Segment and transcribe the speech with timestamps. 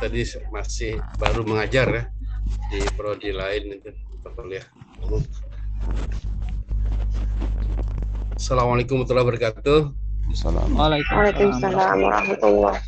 [0.00, 2.04] Tadi masih baru mengajar ya
[2.72, 3.92] di prodi lain itu
[4.32, 4.64] kuliah
[5.04, 5.20] umum.
[8.32, 9.80] Assalamualaikum warahmatullahi wabarakatuh.
[10.72, 12.80] Waalaikumsalam warahmatullahi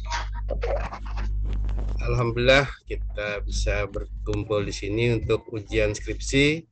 [2.00, 6.64] Alhamdulillah kita bisa berkumpul di sini untuk ujian skripsi.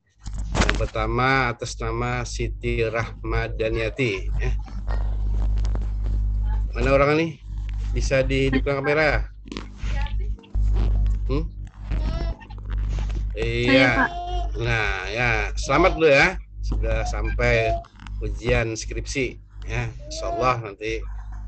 [0.57, 4.13] Yang pertama atas nama Siti Rahmadaniati.
[4.41, 4.51] Ya.
[6.73, 7.29] Mana orang ini?
[7.93, 9.29] Bisa dihidupkan kamera?
[11.31, 11.47] Hmm?
[13.39, 14.11] Iya.
[14.59, 16.35] Nah ya, selamat dulu ya.
[16.59, 17.71] Sudah sampai
[18.19, 19.39] ujian skripsi.
[19.63, 20.99] Ya, Insya Allah nanti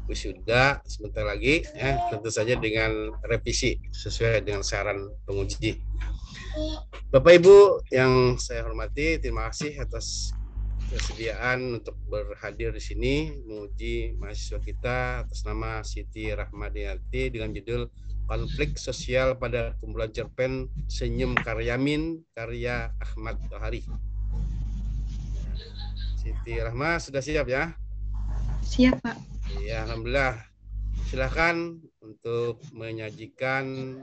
[0.06, 5.82] wisuda sebentar lagi ya tentu saja dengan revisi sesuai dengan saran penguji.
[7.10, 10.30] Bapak Ibu yang saya hormati, terima kasih atas
[10.92, 13.14] kesediaan untuk berhadir di sini
[13.48, 17.88] menguji mahasiswa kita atas nama Siti Rahmadiati dengan judul
[18.32, 23.84] Konflik Sosial pada Kumpulan Cerpen Senyum Karyamin karya Ahmad Tohari.
[26.16, 27.76] Siti Rahma sudah siap ya?
[28.64, 29.20] Siap, Pak.
[29.60, 30.48] Ya, alhamdulillah.
[31.12, 34.00] Silahkan untuk menyajikan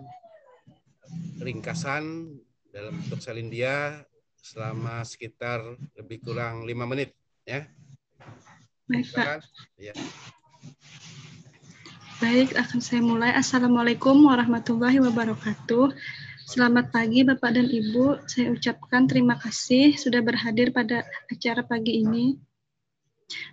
[1.41, 2.30] ringkasan
[2.69, 4.05] dalam bentuk salindia
[4.38, 7.17] selama sekitar lebih kurang lima menit,
[7.49, 7.66] ya.
[8.86, 9.41] Baik, Pak.
[9.81, 9.97] Ya.
[12.19, 13.31] Baik, akan saya mulai.
[13.31, 15.95] Assalamualaikum warahmatullahi wabarakatuh.
[16.51, 18.27] Selamat pagi Bapak dan Ibu.
[18.27, 22.35] Saya ucapkan terima kasih sudah berhadir pada acara pagi ini.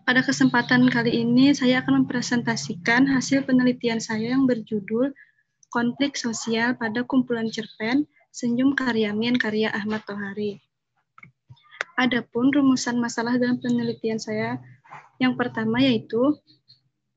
[0.02, 5.14] Pada kesempatan kali ini, saya akan mempresentasikan hasil penelitian saya yang berjudul
[5.70, 10.58] Konflik Sosial pada Kumpulan Cerpen Senyum Karyamin karya Ahmad Tohari.
[11.94, 14.58] Adapun rumusan masalah dalam penelitian saya
[15.22, 16.34] yang pertama yaitu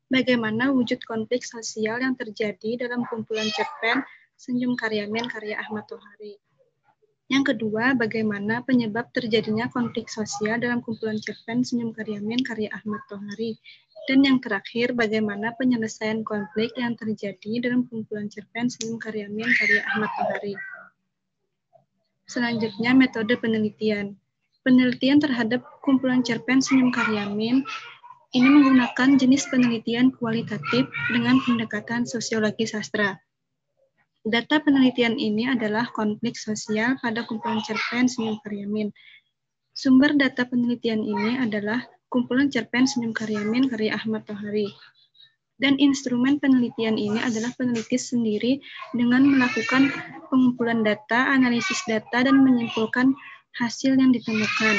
[0.10, 4.02] bagaimana wujud konflik sosial yang terjadi dalam kumpulan cerpen
[4.36, 6.42] Senyum Karyamin karya Ahmad Tohari.
[7.30, 13.62] Yang kedua, bagaimana penyebab terjadinya konflik sosial dalam kumpulan cerpen Senyum Karyamin karya Ahmad Tohari.
[14.10, 20.10] Dan yang terakhir, bagaimana penyelesaian konflik yang terjadi dalam kumpulan cerpen Senyum Karyamin karya Ahmad
[20.18, 20.58] Tohari.
[22.26, 24.18] Selanjutnya, metode penelitian.
[24.66, 27.62] Penelitian terhadap kumpulan cerpen Senyum Karyamin
[28.30, 33.18] ini menggunakan jenis penelitian kualitatif dengan pendekatan sosiologi sastra.
[34.22, 38.94] Data penelitian ini adalah konflik sosial pada kumpulan cerpen Senyum Karyamin.
[39.74, 41.82] Sumber data penelitian ini adalah
[42.12, 44.70] kumpulan cerpen Senyum Karyamin karya Ahmad Tohari.
[45.60, 48.62] Dan instrumen penelitian ini adalah peneliti sendiri
[48.94, 49.90] dengan melakukan
[50.30, 53.12] pengumpulan data, analisis data, dan menyimpulkan
[53.58, 54.76] hasil yang ditemukan.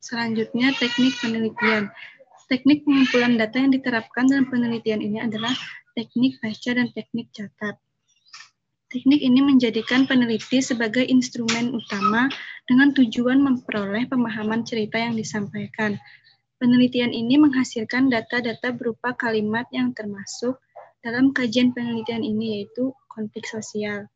[0.00, 1.92] Selanjutnya, teknik penelitian.
[2.48, 5.52] Teknik pengumpulan data yang diterapkan dalam penelitian ini adalah
[5.92, 7.76] teknik baca dan teknik catat.
[8.90, 12.26] Teknik ini menjadikan peneliti sebagai instrumen utama
[12.66, 15.94] dengan tujuan memperoleh pemahaman cerita yang disampaikan.
[16.58, 20.58] Penelitian ini menghasilkan data-data berupa kalimat yang termasuk
[21.06, 24.10] dalam kajian penelitian ini yaitu konflik sosial.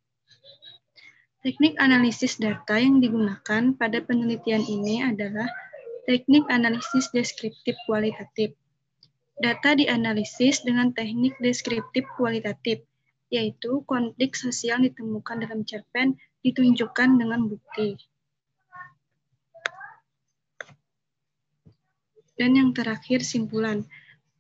[1.45, 5.47] Teknik analisis data yang digunakan pada penelitian ini adalah
[6.05, 8.53] teknik analisis deskriptif kualitatif.
[9.35, 12.87] Data dianalisis dengan teknik deskriptif kualitatif,
[13.33, 17.99] yaitu konflik sosial ditemukan dalam cerpen ditunjukkan dengan bukti.
[22.35, 23.87] Dan yang terakhir, simpulan.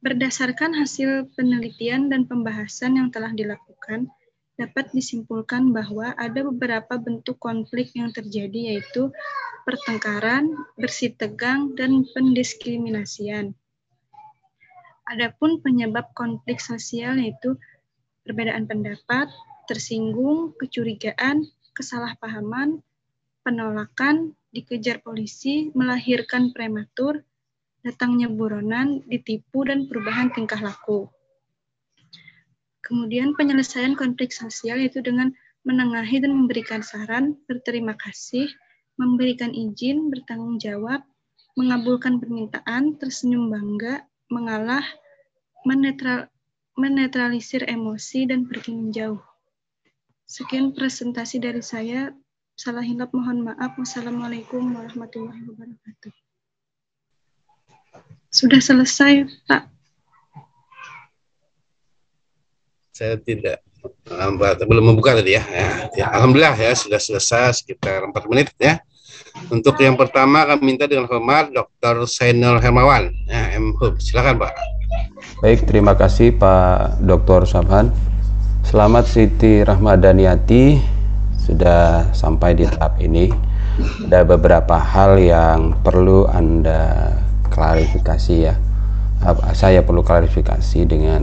[0.05, 4.13] Berdasarkan hasil penelitian dan pembahasan yang telah dilakukan,
[4.55, 9.11] dapat disimpulkan bahwa ada beberapa bentuk konflik yang terjadi yaitu
[9.67, 13.57] pertengkaran, bersih tegang, dan pendiskriminasian.
[15.05, 17.59] Adapun penyebab konflik sosial yaitu
[18.25, 19.29] perbedaan pendapat,
[19.69, 21.45] tersinggung, kecurigaan,
[21.77, 22.81] kesalahpahaman,
[23.45, 27.27] penolakan, dikejar polisi, melahirkan prematur,
[27.85, 31.11] datangnya buronan, ditipu, dan perubahan tingkah laku.
[32.85, 35.33] Kemudian penyelesaian konflik sosial yaitu dengan
[35.65, 38.45] menengahi dan memberikan saran, berterima kasih,
[39.01, 41.01] memberikan izin, bertanggung jawab,
[41.57, 44.85] mengabulkan permintaan, tersenyum bangga, mengalah,
[45.65, 46.29] menetral,
[46.77, 49.23] menetralisir emosi, dan pergi menjauh.
[50.29, 52.13] Sekian presentasi dari saya.
[52.55, 53.75] Salah hilap mohon maaf.
[53.81, 56.13] Wassalamualaikum warahmatullahi wabarakatuh.
[58.31, 59.74] Sudah selesai, Pak.
[62.95, 63.59] Saya tidak
[64.39, 65.43] belum membuka tadi ya.
[65.51, 65.91] ya.
[65.99, 66.07] ya.
[66.15, 68.79] Alhamdulillah ya sudah selesai sekitar 4 menit ya.
[69.51, 72.07] Untuk yang pertama kami minta dengan hormat Dr.
[72.07, 73.99] Sainul Hermawan, ya, M Hub.
[73.99, 74.55] Silakan Pak.
[75.43, 77.51] Baik, terima kasih Pak Dr.
[77.51, 77.91] Sabhan.
[78.63, 80.79] Selamat Siti Rahmadaniati
[81.43, 83.27] sudah sampai di tahap ini.
[84.07, 87.11] Ada beberapa hal yang perlu Anda
[87.51, 88.55] klarifikasi ya.
[89.51, 91.23] Saya perlu klarifikasi dengan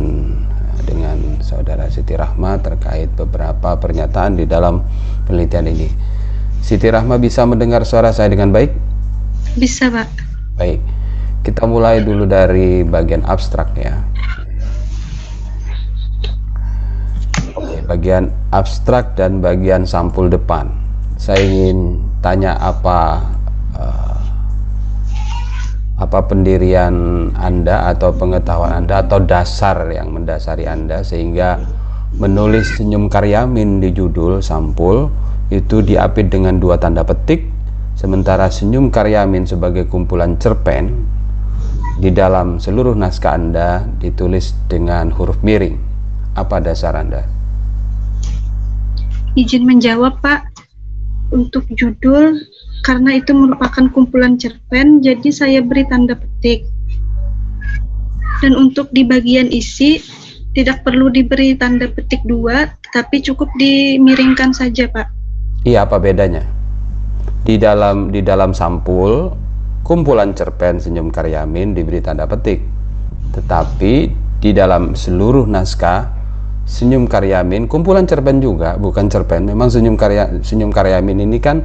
[0.86, 4.86] dengan saudara Siti Rahma terkait beberapa pernyataan di dalam
[5.26, 5.90] penelitian ini.
[6.62, 8.70] Siti Rahma bisa mendengar suara saya dengan baik?
[9.58, 10.08] Bisa, Pak.
[10.62, 10.80] Baik.
[11.42, 13.98] Kita mulai dulu dari bagian abstrak ya.
[17.58, 20.70] Oke, bagian abstrak dan bagian sampul depan.
[21.18, 23.26] Saya ingin tanya apa
[23.74, 24.21] uh,
[26.02, 31.62] apa pendirian Anda atau pengetahuan Anda atau dasar yang mendasari Anda sehingga
[32.18, 35.14] menulis senyum karyamin di judul sampul
[35.54, 37.46] itu diapit dengan dua tanda petik
[37.94, 41.06] sementara senyum karyamin sebagai kumpulan cerpen
[42.02, 45.78] di dalam seluruh naskah Anda ditulis dengan huruf miring.
[46.34, 47.22] Apa dasar Anda?
[49.38, 50.50] Izin menjawab, Pak.
[51.30, 52.42] Untuk judul,
[52.82, 56.66] karena itu merupakan kumpulan cerpen, jadi saya beri tanda petik.
[58.42, 60.02] Dan untuk di bagian isi,
[60.58, 65.08] tidak perlu diberi tanda petik dua, tapi cukup dimiringkan saja, Pak.
[65.62, 66.42] Iya, apa bedanya?
[67.46, 69.30] Di dalam di dalam sampul
[69.86, 72.66] kumpulan cerpen senyum karyamin diberi tanda petik.
[73.38, 73.94] Tetapi
[74.42, 76.10] di dalam seluruh naskah
[76.66, 79.46] senyum karyamin kumpulan cerpen juga bukan cerpen.
[79.46, 81.62] Memang senyum karya senyum karyamin ini kan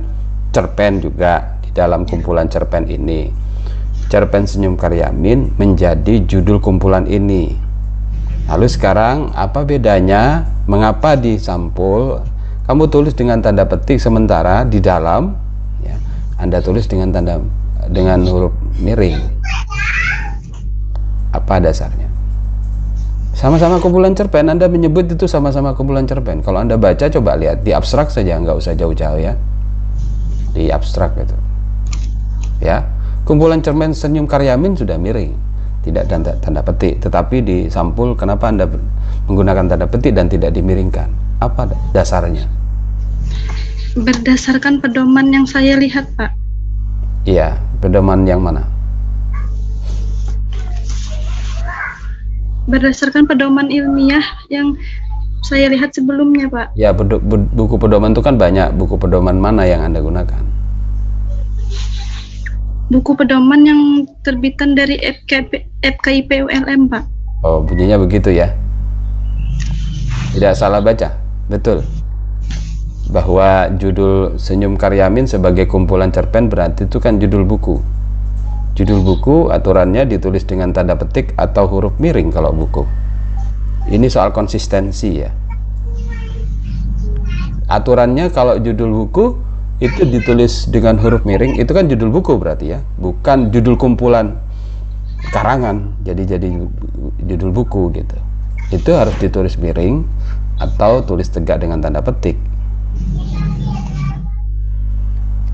[0.56, 3.28] cerpen juga di dalam kumpulan cerpen ini.
[4.08, 7.52] Cerpen senyum karyamin menjadi judul kumpulan ini.
[8.48, 10.48] Lalu sekarang apa bedanya?
[10.66, 12.18] Mengapa di sampul
[12.66, 15.38] kamu tulis dengan tanda petik sementara di dalam
[15.78, 15.94] ya,
[16.42, 17.38] Anda tulis dengan tanda
[17.92, 18.50] dengan huruf
[18.82, 19.20] miring.
[21.30, 22.08] Apa dasarnya?
[23.36, 24.48] Sama-sama kumpulan cerpen.
[24.50, 26.40] Anda menyebut itu sama-sama kumpulan cerpen.
[26.42, 27.62] Kalau Anda baca coba lihat.
[27.62, 29.36] Di abstrak saja nggak usah jauh-jauh ya
[30.56, 31.36] di abstrak itu
[32.64, 32.80] ya
[33.28, 35.36] kumpulan cerpen senyum karyamin sudah miring
[35.84, 38.66] tidak tanda, tanda petik tetapi di sampul kenapa Anda
[39.30, 41.10] menggunakan tanda petik dan tidak dimiringkan?
[41.42, 42.46] Apa dasarnya?
[43.98, 46.32] Berdasarkan pedoman yang saya lihat Pak.
[47.26, 48.64] Iya, pedoman yang mana?
[52.66, 54.74] Berdasarkan pedoman ilmiah yang
[55.46, 56.74] saya lihat sebelumnya, Pak.
[56.74, 58.74] Ya, buku pedoman itu kan banyak.
[58.74, 60.42] Buku pedoman mana yang Anda gunakan?
[62.90, 63.80] Buku pedoman yang
[64.26, 67.06] terbitan dari FKP, FKIP ULM, Pak.
[67.46, 68.50] Oh, bunyinya begitu ya?
[70.34, 71.14] Tidak salah baca,
[71.46, 71.86] betul
[73.06, 77.78] bahwa judul Senyum Karyamin sebagai kumpulan cerpen berarti itu kan judul buku.
[78.76, 82.84] Judul buku aturannya ditulis dengan tanda petik atau huruf miring kalau buku.
[83.86, 85.30] Ini soal konsistensi ya.
[87.66, 89.38] Aturannya kalau judul buku
[89.82, 94.38] itu ditulis dengan huruf miring itu kan judul buku berarti ya, bukan judul kumpulan
[95.30, 95.94] karangan.
[96.02, 96.48] Jadi jadi
[97.26, 98.16] judul buku gitu.
[98.74, 100.02] Itu harus ditulis miring
[100.58, 102.34] atau tulis tegak dengan tanda petik.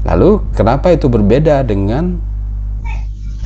[0.02, 2.18] Lalu kenapa itu berbeda dengan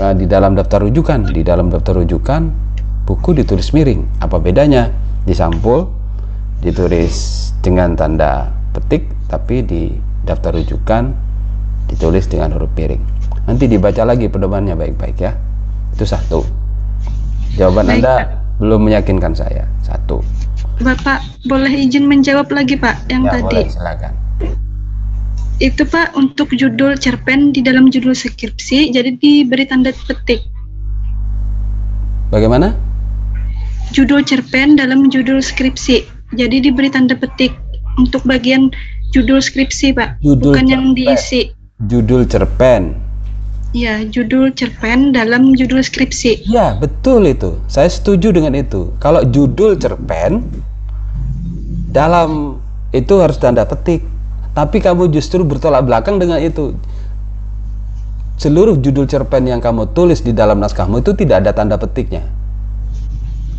[0.00, 1.28] uh, di dalam daftar rujukan?
[1.28, 2.65] Di dalam daftar rujukan
[3.06, 4.04] buku ditulis miring.
[4.18, 4.90] Apa bedanya?
[5.22, 5.86] Di sampul
[6.60, 9.94] ditulis dengan tanda petik tapi di
[10.26, 11.14] daftar rujukan
[11.86, 13.00] ditulis dengan huruf miring.
[13.46, 15.32] Nanti dibaca lagi pedomannya baik-baik ya.
[15.94, 16.42] Itu satu.
[17.54, 18.26] Jawaban baik, Anda Pak.
[18.58, 19.64] belum meyakinkan saya.
[19.86, 20.20] Satu.
[20.82, 23.64] Bapak boleh izin menjawab lagi Pak yang ya, tadi.
[23.64, 24.12] Boleh, silakan
[25.56, 30.44] itu Pak untuk judul cerpen di dalam judul skripsi jadi diberi tanda petik.
[32.28, 32.76] Bagaimana?
[33.94, 36.06] Judul cerpen dalam judul skripsi.
[36.34, 37.54] Jadi diberi tanda petik
[38.00, 38.74] untuk bagian
[39.14, 40.18] judul skripsi, Pak.
[40.22, 40.74] Judul Bukan cerpen.
[40.74, 41.40] yang diisi.
[41.86, 42.96] Judul cerpen.
[43.76, 46.48] Ya, judul cerpen dalam judul skripsi.
[46.48, 47.60] Ya, betul itu.
[47.68, 48.90] Saya setuju dengan itu.
[48.98, 50.42] Kalau judul cerpen
[51.92, 52.60] dalam
[52.92, 54.04] itu harus tanda petik
[54.56, 56.72] tapi kamu justru bertolak belakang dengan itu.
[58.40, 62.24] Seluruh judul cerpen yang kamu tulis di dalam naskahmu itu tidak ada tanda petiknya.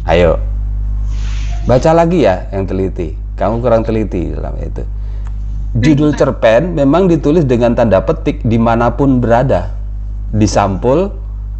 [0.07, 0.39] Ayo,
[1.67, 3.11] baca lagi ya yang teliti.
[3.35, 4.81] Kamu kurang teliti dalam itu.
[5.77, 9.75] Judul cerpen memang ditulis dengan tanda petik di mana pun berada.
[10.31, 11.11] Di sampul,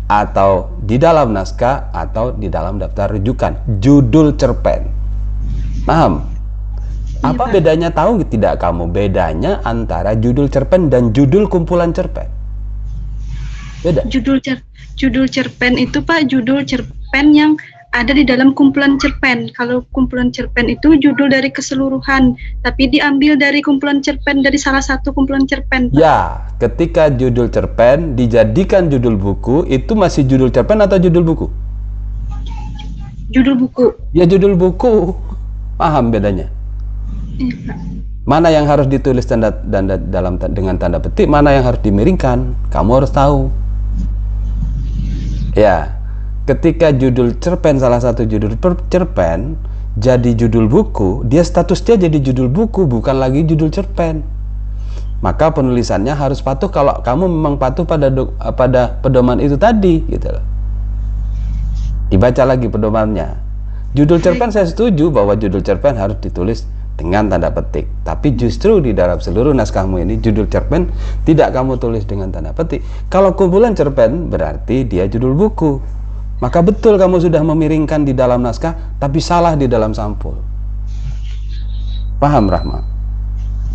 [0.08, 3.84] atau di dalam naskah, atau di dalam daftar rujukan.
[3.84, 4.88] Judul cerpen.
[5.84, 6.24] Paham?
[7.20, 12.32] Iya, Apa bedanya tahu tidak kamu bedanya antara judul cerpen dan judul kumpulan cerpen?
[13.84, 14.08] Beda.
[14.08, 14.63] Judul cer
[14.98, 17.51] judul cerpen itu Pak judul cerpen yang
[17.98, 19.50] ada di dalam kumpulan cerpen.
[19.58, 25.10] Kalau kumpulan cerpen itu judul dari keseluruhan, tapi diambil dari kumpulan cerpen dari salah satu
[25.10, 25.89] kumpulan cerpen.
[25.89, 25.98] Pak.
[25.98, 31.50] Ya, ketika judul cerpen dijadikan judul buku, itu masih judul cerpen atau judul buku?
[33.34, 33.98] Judul buku.
[34.13, 35.18] Ya judul buku.
[35.82, 36.54] Paham bedanya?
[37.42, 37.77] Iya, Pak.
[38.27, 42.60] Mana yang harus ditulis tanda, tanda dalam dengan tanda petik, mana yang harus dimiringkan?
[42.68, 43.48] Kamu harus tahu.
[45.56, 45.97] Ya,
[46.48, 48.56] ketika judul cerpen salah satu judul
[48.88, 49.60] cerpen
[49.98, 54.22] jadi judul buku, dia statusnya jadi judul buku, bukan lagi judul cerpen.
[55.25, 60.30] Maka penulisannya harus patuh kalau kamu memang patuh pada do- pada pedoman itu tadi, gitu
[60.30, 60.46] loh.
[62.13, 63.42] Dibaca lagi pedomannya.
[63.98, 67.89] Judul cerpen saya setuju bahwa judul cerpen harus ditulis dengan tanda petik.
[68.06, 70.94] Tapi justru di dalam seluruh naskahmu ini judul cerpen
[71.25, 72.86] tidak kamu tulis dengan tanda petik.
[73.10, 75.82] Kalau kumpulan cerpen berarti dia judul buku.
[76.38, 80.38] Maka betul kamu sudah memiringkan di dalam naskah tapi salah di dalam sampul.
[82.22, 82.82] Paham Rahma?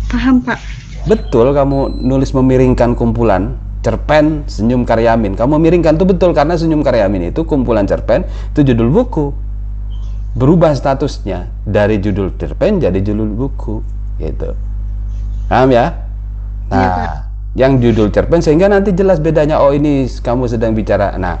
[0.07, 0.59] Paham, Pak.
[1.03, 5.35] Betul kamu nulis memiringkan kumpulan cerpen senyum karyamin.
[5.35, 8.23] Kamu miringkan itu betul karena senyum karyamin itu kumpulan cerpen
[8.55, 9.35] itu judul buku.
[10.33, 13.83] Berubah statusnya dari judul cerpen jadi judul buku
[14.17, 14.55] gitu.
[15.51, 15.99] Paham ya?
[16.71, 17.09] Nah, Iya, Pak.
[17.53, 21.19] yang judul cerpen sehingga nanti jelas bedanya oh ini kamu sedang bicara.
[21.19, 21.37] Nah,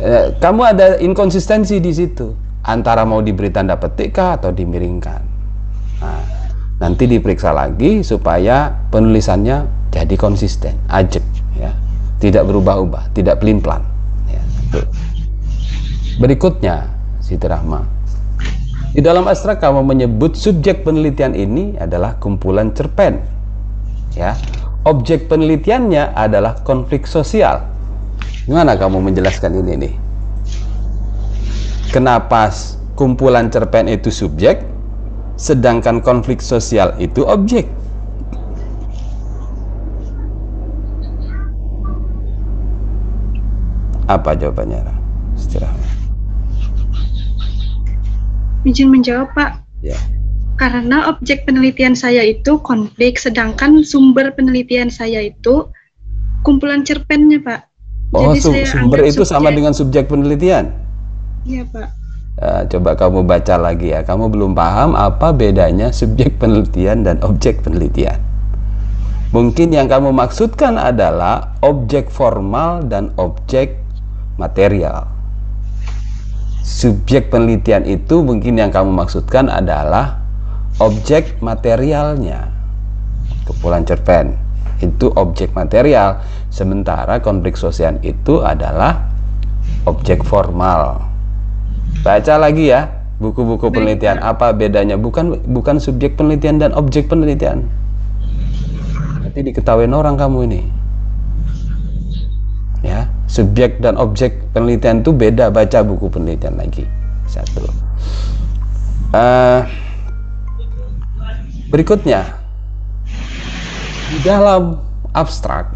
[0.00, 2.32] eh, kamu ada inkonsistensi di situ
[2.64, 5.20] antara mau diberi tanda petik kah atau dimiringkan.
[6.00, 6.24] Nah,
[6.80, 11.24] nanti diperiksa lagi supaya penulisannya jadi konsisten, ajak
[11.56, 11.72] ya.
[12.20, 13.80] Tidak berubah-ubah, tidak pelin-pelan
[14.28, 14.42] ya.
[16.20, 16.84] Berikutnya,
[17.22, 18.00] Siti Rahma.
[18.90, 23.22] Di dalam abstrak kamu menyebut subjek penelitian ini adalah kumpulan cerpen.
[24.18, 24.34] Ya.
[24.82, 27.69] Objek penelitiannya adalah konflik sosial.
[28.50, 29.94] Gimana kamu menjelaskan ini nih?
[31.94, 32.50] Kenapa
[32.98, 34.66] kumpulan cerpen itu subjek,
[35.38, 37.70] sedangkan konflik sosial itu objek?
[44.10, 44.82] Apa jawabannya?
[44.82, 44.94] Ra?
[45.38, 45.78] Istirahat.
[48.66, 49.62] Izin menjawab, Pak.
[49.78, 49.94] Ya.
[50.58, 55.70] Karena objek penelitian saya itu konflik, sedangkan sumber penelitian saya itu
[56.42, 57.69] kumpulan cerpennya, Pak.
[58.10, 59.56] Oh, Jadi sum- sumber itu sama subjek.
[59.56, 60.64] dengan subjek penelitian.
[61.46, 61.88] Iya, Pak.
[62.40, 64.02] Eh, coba kamu baca lagi ya.
[64.02, 68.18] Kamu belum paham apa bedanya subjek penelitian dan objek penelitian.
[69.30, 73.78] Mungkin yang kamu maksudkan adalah objek formal dan objek
[74.42, 75.06] material.
[76.66, 80.18] Subjek penelitian itu mungkin yang kamu maksudkan adalah
[80.82, 82.50] objek materialnya.
[83.46, 84.34] Kumpulan cerpen
[84.80, 89.08] itu objek material, sementara konflik sosial itu adalah
[89.84, 91.04] objek formal.
[92.00, 92.88] Baca lagi ya
[93.20, 97.68] buku-buku penelitian apa bedanya bukan bukan subjek penelitian dan objek penelitian.
[99.20, 100.60] Nanti diketahui orang kamu ini.
[102.80, 106.88] Ya, subjek dan objek penelitian itu beda baca buku penelitian lagi.
[107.28, 107.68] Satu.
[109.12, 109.60] Eh,
[111.68, 112.40] berikutnya
[114.10, 114.74] di dalam
[115.14, 115.70] abstrak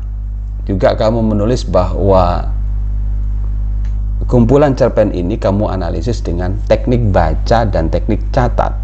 [0.66, 2.50] juga kamu menulis bahwa
[4.26, 8.74] kumpulan cerpen ini kamu analisis dengan teknik baca dan teknik catat.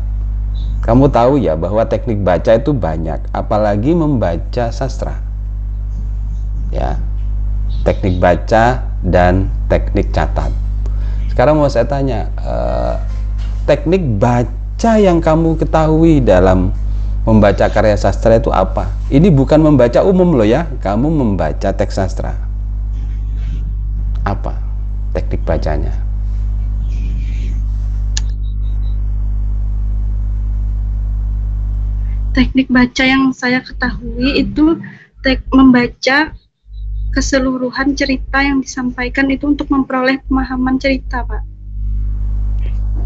[0.86, 5.18] Kamu tahu ya bahwa teknik baca itu banyak, apalagi membaca sastra.
[6.70, 6.96] Ya.
[7.82, 10.54] Teknik baca dan teknik catat.
[11.32, 12.94] Sekarang mau saya tanya, eh,
[13.66, 16.70] teknik baca yang kamu ketahui dalam
[17.24, 18.88] membaca karya sastra itu apa?
[19.12, 22.36] Ini bukan membaca umum loh ya, kamu membaca teks sastra.
[24.24, 24.56] Apa
[25.12, 25.92] teknik bacanya?
[32.30, 34.78] Teknik baca yang saya ketahui itu
[35.20, 36.30] tek membaca
[37.10, 41.42] keseluruhan cerita yang disampaikan itu untuk memperoleh pemahaman cerita, Pak.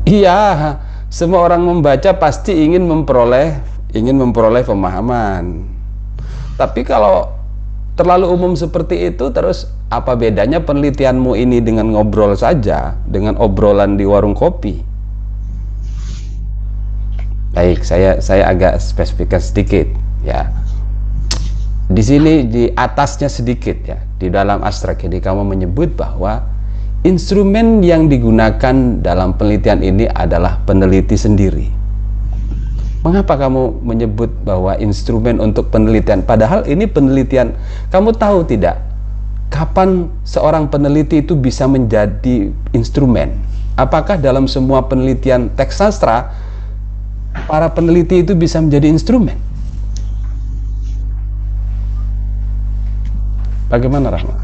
[0.04, 0.76] Iya,
[1.08, 5.64] semua orang membaca pasti ingin memperoleh ingin memperoleh pemahaman.
[6.58, 7.30] Tapi kalau
[7.94, 14.02] terlalu umum seperti itu terus apa bedanya penelitianmu ini dengan ngobrol saja, dengan obrolan di
[14.02, 14.82] warung kopi?
[17.54, 19.86] Baik, saya saya agak spesifikkan sedikit
[20.26, 20.50] ya.
[21.86, 24.02] Di sini di atasnya sedikit ya.
[24.18, 26.42] Di dalam abstrak ini kamu menyebut bahwa
[27.06, 31.83] instrumen yang digunakan dalam penelitian ini adalah peneliti sendiri.
[33.04, 37.52] Mengapa kamu menyebut bahwa instrumen untuk penelitian padahal ini penelitian
[37.92, 38.80] kamu tahu tidak
[39.52, 43.36] kapan seorang peneliti itu bisa menjadi instrumen?
[43.76, 46.32] Apakah dalam semua penelitian teks sastra
[47.44, 49.36] para peneliti itu bisa menjadi instrumen?
[53.68, 54.43] Bagaimana Rahma?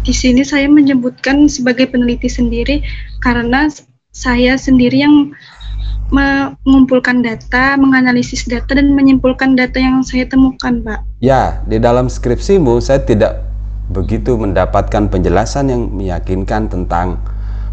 [0.00, 2.80] Di sini saya menyebutkan sebagai peneliti sendiri
[3.20, 3.68] karena
[4.10, 5.36] saya sendiri yang
[6.10, 11.00] mengumpulkan data, menganalisis data dan menyimpulkan data yang saya temukan, Pak.
[11.22, 13.46] Ya, di dalam skripsimu saya tidak
[13.90, 17.18] begitu mendapatkan penjelasan yang meyakinkan tentang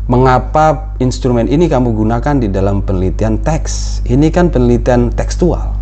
[0.07, 4.05] mengapa instrumen ini kamu gunakan di dalam penelitian teks.
[4.05, 5.73] Ini kan penelitian tekstual.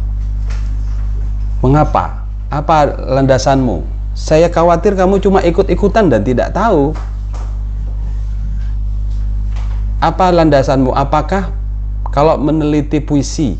[1.59, 2.23] Mengapa?
[2.53, 3.83] Apa landasanmu?
[4.15, 6.95] Saya khawatir kamu cuma ikut-ikutan dan tidak tahu.
[9.99, 10.95] Apa landasanmu?
[10.95, 11.51] Apakah
[12.15, 13.59] kalau meneliti puisi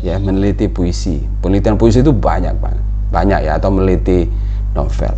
[0.00, 2.82] ya meneliti puisi penelitian puisi itu banyak banget
[3.12, 4.26] banyak ya atau meneliti
[4.72, 5.12] novel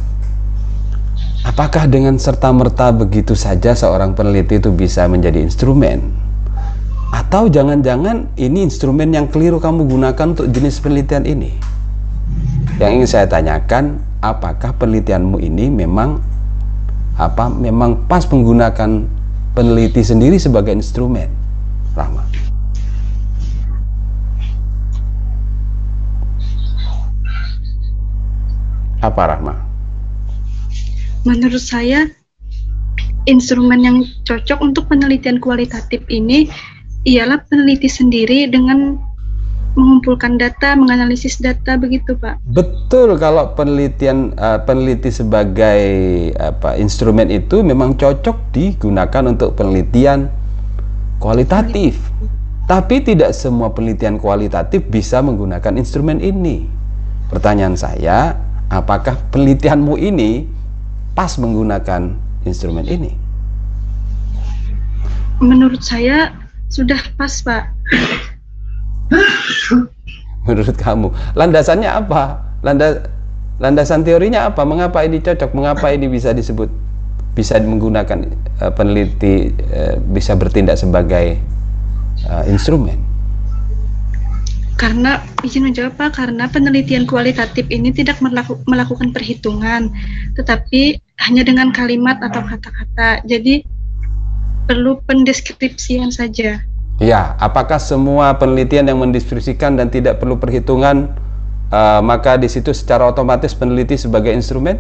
[1.47, 6.13] apakah dengan serta merta begitu saja seorang peneliti itu bisa menjadi instrumen
[7.15, 11.55] atau jangan-jangan ini instrumen yang keliru kamu gunakan untuk jenis penelitian ini
[12.83, 16.19] yang ingin saya tanyakan apakah penelitianmu ini memang
[17.15, 19.07] apa memang pas menggunakan
[19.55, 21.31] peneliti sendiri sebagai instrumen
[21.95, 22.35] Rahma
[29.05, 29.53] Apa Rahma?
[31.29, 32.09] Menurut saya
[33.29, 36.49] instrumen yang cocok untuk penelitian kualitatif ini
[37.05, 38.97] ialah peneliti sendiri dengan
[39.75, 42.39] mengumpulkan data, menganalisis data begitu, Pak.
[42.55, 45.81] Betul kalau penelitian uh, peneliti sebagai
[46.39, 50.31] apa instrumen itu memang cocok digunakan untuk penelitian
[51.19, 51.99] kualitatif.
[52.65, 56.65] Tapi tidak semua penelitian kualitatif bisa menggunakan instrumen ini.
[57.29, 58.41] Pertanyaan saya,
[58.73, 60.49] apakah penelitianmu ini
[61.13, 62.17] pas menggunakan
[62.49, 63.13] instrumen ini?
[65.45, 66.33] Menurut saya
[66.73, 67.69] sudah pas, Pak.
[70.47, 72.41] Menurut kamu, landasannya apa?
[72.61, 73.05] Landas
[73.61, 74.65] landasan teorinya apa?
[74.67, 75.51] Mengapa ini cocok?
[75.57, 76.69] Mengapa ini bisa disebut
[77.35, 78.31] bisa menggunakan
[78.63, 81.41] uh, peneliti uh, bisa bertindak sebagai
[82.29, 83.01] uh, instrumen?
[84.75, 89.89] Karena izin menjawab Pak, karena penelitian kualitatif ini tidak melaku, melakukan perhitungan,
[90.35, 93.23] tetapi hanya dengan kalimat atau kata-kata.
[93.23, 93.63] Jadi
[94.67, 96.59] perlu pendeskripsian saja.
[97.03, 101.11] Ya, apakah semua penelitian yang mendeskripsikan dan tidak perlu perhitungan,
[101.75, 104.79] uh, maka di situ secara otomatis peneliti sebagai instrumen?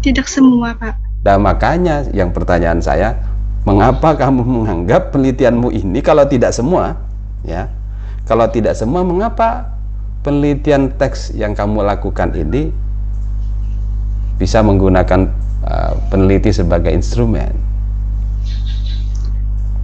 [0.00, 0.94] Tidak semua, Pak.
[1.26, 3.18] Dan makanya yang pertanyaan saya,
[3.64, 6.96] mengapa kamu menganggap penelitianmu ini kalau tidak semua
[7.44, 7.68] ya
[8.24, 9.76] kalau tidak semua mengapa
[10.24, 12.72] penelitian teks yang kamu lakukan ini
[14.40, 15.28] bisa menggunakan
[15.68, 17.52] uh, peneliti sebagai instrumen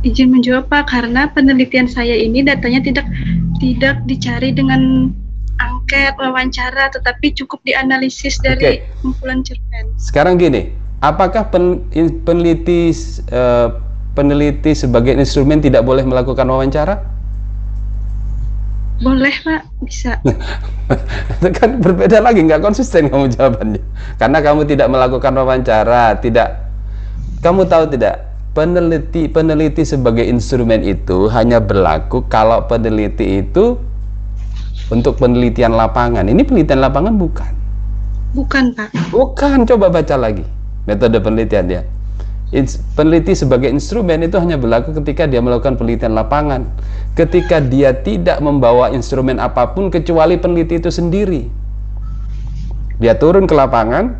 [0.06, 3.06] izin menjawab Pak karena penelitian saya ini datanya tidak
[3.58, 5.10] tidak dicari dengan
[5.58, 9.02] angket wawancara tetapi cukup dianalisis dari okay.
[9.02, 9.90] kumpulan cerpen.
[9.98, 10.70] Sekarang gini,
[11.02, 11.82] apakah pen,
[12.22, 12.94] peneliti
[13.34, 13.82] uh,
[14.16, 17.16] peneliti sebagai instrumen tidak boleh melakukan wawancara?
[18.96, 20.16] Boleh pak, bisa.
[21.36, 23.82] itu kan berbeda lagi, nggak konsisten kamu jawabannya.
[24.16, 26.64] Karena kamu tidak melakukan wawancara, tidak.
[27.44, 28.25] Kamu tahu tidak,
[28.56, 33.76] peneliti peneliti sebagai instrumen itu hanya berlaku kalau peneliti itu
[34.88, 36.24] untuk penelitian lapangan.
[36.24, 37.52] Ini penelitian lapangan bukan?
[38.32, 38.88] Bukan pak.
[39.12, 41.82] Bukan, coba baca lagi metode penelitian dia
[42.94, 46.62] peneliti sebagai instrumen itu hanya berlaku ketika dia melakukan penelitian lapangan
[47.18, 51.50] ketika dia tidak membawa instrumen apa pun kecuali peneliti itu sendiri
[53.02, 54.14] dia turun ke lapangan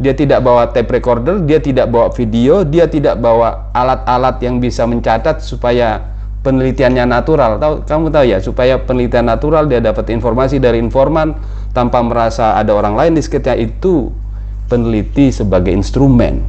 [0.00, 4.88] dia tidak bawa tape recorder dia tidak bawa video dia tidak bawa alat-alat yang bisa
[4.88, 7.56] mencatat supaya penelitiannya natural.
[7.62, 11.38] Tahu kamu tahu ya supaya penelitian natural dia dapat informasi dari informan
[11.70, 14.10] tanpa merasa ada orang lain di sekitarnya itu
[14.66, 16.42] peneliti sebagai instrumen.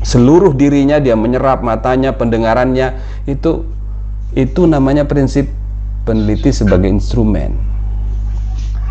[0.00, 2.96] Seluruh dirinya dia menyerap matanya pendengarannya.
[3.28, 3.68] Itu
[4.32, 5.48] itu namanya prinsip
[6.08, 7.77] peneliti sebagai instrumen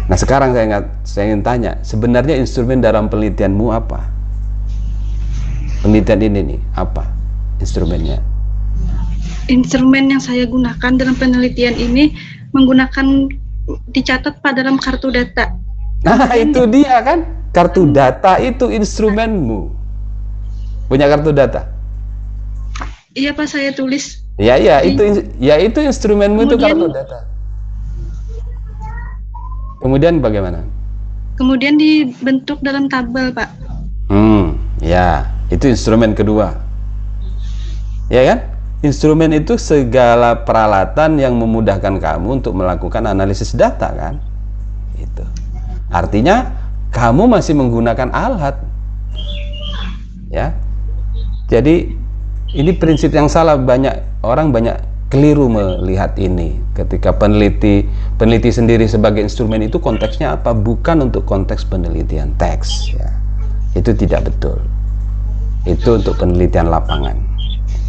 [0.08, 4.08] nah sekarang saya ingat saya ingin tanya sebenarnya instrumen dalam penelitianmu apa?
[5.84, 7.04] Penelitian ini nih apa
[7.60, 8.24] instrumennya?
[9.48, 12.12] Instrumen yang saya gunakan dalam penelitian ini
[12.52, 13.32] menggunakan
[13.92, 15.56] dicatat pada dalam kartu data.
[16.04, 17.28] Nah itu dia kan?
[17.52, 19.72] Kartu data itu instrumenmu.
[20.88, 21.68] Punya kartu data?
[23.18, 24.24] Iya Pak, saya tulis.
[24.38, 27.18] Ya ya, itu ya itu instrumenmu Kemudian, itu kartu data.
[29.78, 30.66] Kemudian bagaimana?
[31.38, 33.50] Kemudian dibentuk dalam tabel, Pak.
[34.10, 36.58] Hmm, ya, itu instrumen kedua.
[38.10, 38.40] Ya kan?
[38.82, 44.22] Instrumen itu segala peralatan yang memudahkan kamu untuk melakukan analisis data kan?
[44.98, 45.26] Itu.
[45.94, 46.54] Artinya
[46.94, 48.56] kamu masih menggunakan alat.
[50.30, 50.54] Ya.
[51.48, 51.94] Jadi
[52.54, 56.60] ini prinsip yang salah banyak orang banyak keliru melihat ini.
[56.76, 57.88] Ketika peneliti
[58.20, 60.54] peneliti sendiri sebagai instrumen itu konteksnya apa?
[60.54, 63.10] Bukan untuk konteks penelitian teks ya.
[63.74, 64.60] Itu tidak betul.
[65.68, 67.18] Itu untuk penelitian lapangan.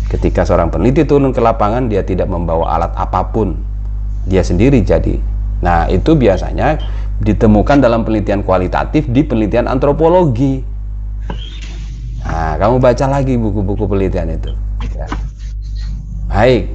[0.09, 3.55] Ketika seorang peneliti turun ke lapangan dia tidak membawa alat apa pun.
[4.29, 5.21] Dia sendiri jadi.
[5.61, 6.79] Nah itu biasanya
[7.19, 10.63] ditemukan dalam penelitian kualitatif di penelitian antropologi.
[12.25, 14.53] Nah kamu baca lagi buku-buku penelitian itu.
[14.95, 15.07] Ya.
[16.29, 16.71] baik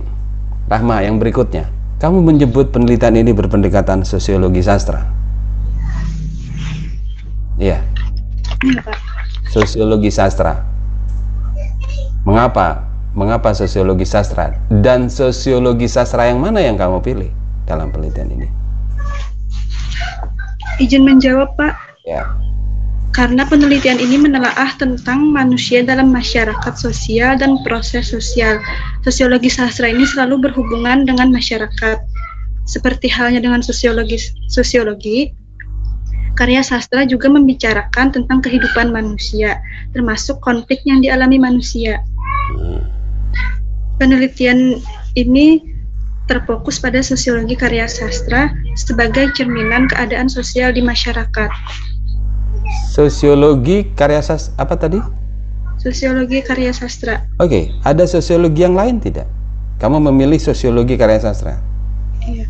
[0.72, 1.68] Rahma, yang berikutnya.
[2.00, 5.08] Kamu menyebut penelitian ini berpendekatan sosiologi sastra.
[7.60, 7.80] Iya.
[8.64, 8.82] Iya.
[9.52, 10.64] Sosiologi sastra.
[12.24, 12.88] Mengapa?
[13.14, 14.58] Mengapa sosiologi sastra?
[14.68, 17.30] Dan sosiologi sastra yang mana yang kamu pilih
[17.70, 18.48] dalam penelitian ini?
[20.82, 21.76] Izin menjawab, Pak.
[22.08, 22.26] Ya.
[23.14, 28.58] Karena penelitian ini menelaah tentang manusia dalam masyarakat sosial dan proses sosial.
[29.06, 32.02] Sosiologi sastra ini selalu berhubungan dengan masyarakat.
[32.66, 34.18] Seperti halnya dengan sosiologi,
[34.50, 35.30] sosiologi
[36.34, 39.62] karya sastra juga membicarakan tentang kehidupan manusia,
[39.94, 42.02] termasuk konflik yang dialami manusia.
[44.02, 44.82] Penelitian
[45.14, 45.62] ini
[46.26, 51.52] terfokus pada sosiologi karya sastra sebagai cerminan keadaan sosial di masyarakat.
[52.70, 55.00] Sosiologi karya sastra apa tadi?
[55.82, 57.28] Sosiologi karya sastra.
[57.42, 59.28] Oke, ada sosiologi yang lain tidak?
[59.84, 61.60] Kamu memilih sosiologi karya sastra.
[62.24, 62.48] Iya.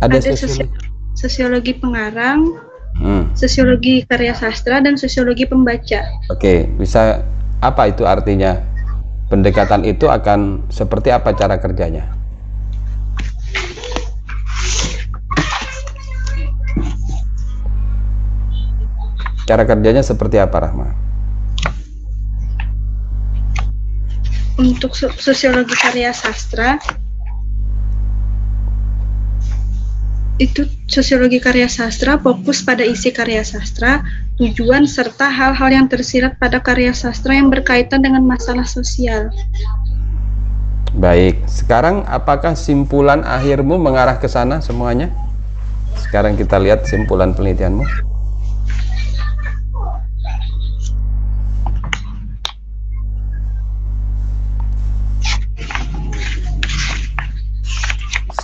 [0.00, 0.72] Ada, Ada sosiologi.
[0.72, 0.72] sosi-
[1.14, 2.40] sosiologi pengarang,
[2.96, 3.28] Hmm.
[3.36, 6.00] sosiologi karya sastra, dan sosiologi pembaca.
[6.32, 7.20] Oke, bisa
[7.60, 8.56] apa itu artinya?
[9.28, 12.08] Pendekatan itu akan seperti apa cara kerjanya?
[19.44, 20.88] Cara kerjanya seperti apa, Rahma?
[24.56, 26.80] Untuk so- sosiologi karya sastra,
[30.40, 34.00] itu sosiologi karya sastra fokus pada isi karya sastra,
[34.40, 39.28] tujuan serta hal-hal yang tersirat pada karya sastra yang berkaitan dengan masalah sosial.
[40.94, 45.10] Baik, sekarang apakah simpulan akhirmu mengarah ke sana semuanya?
[45.98, 48.13] Sekarang kita lihat simpulan penelitianmu.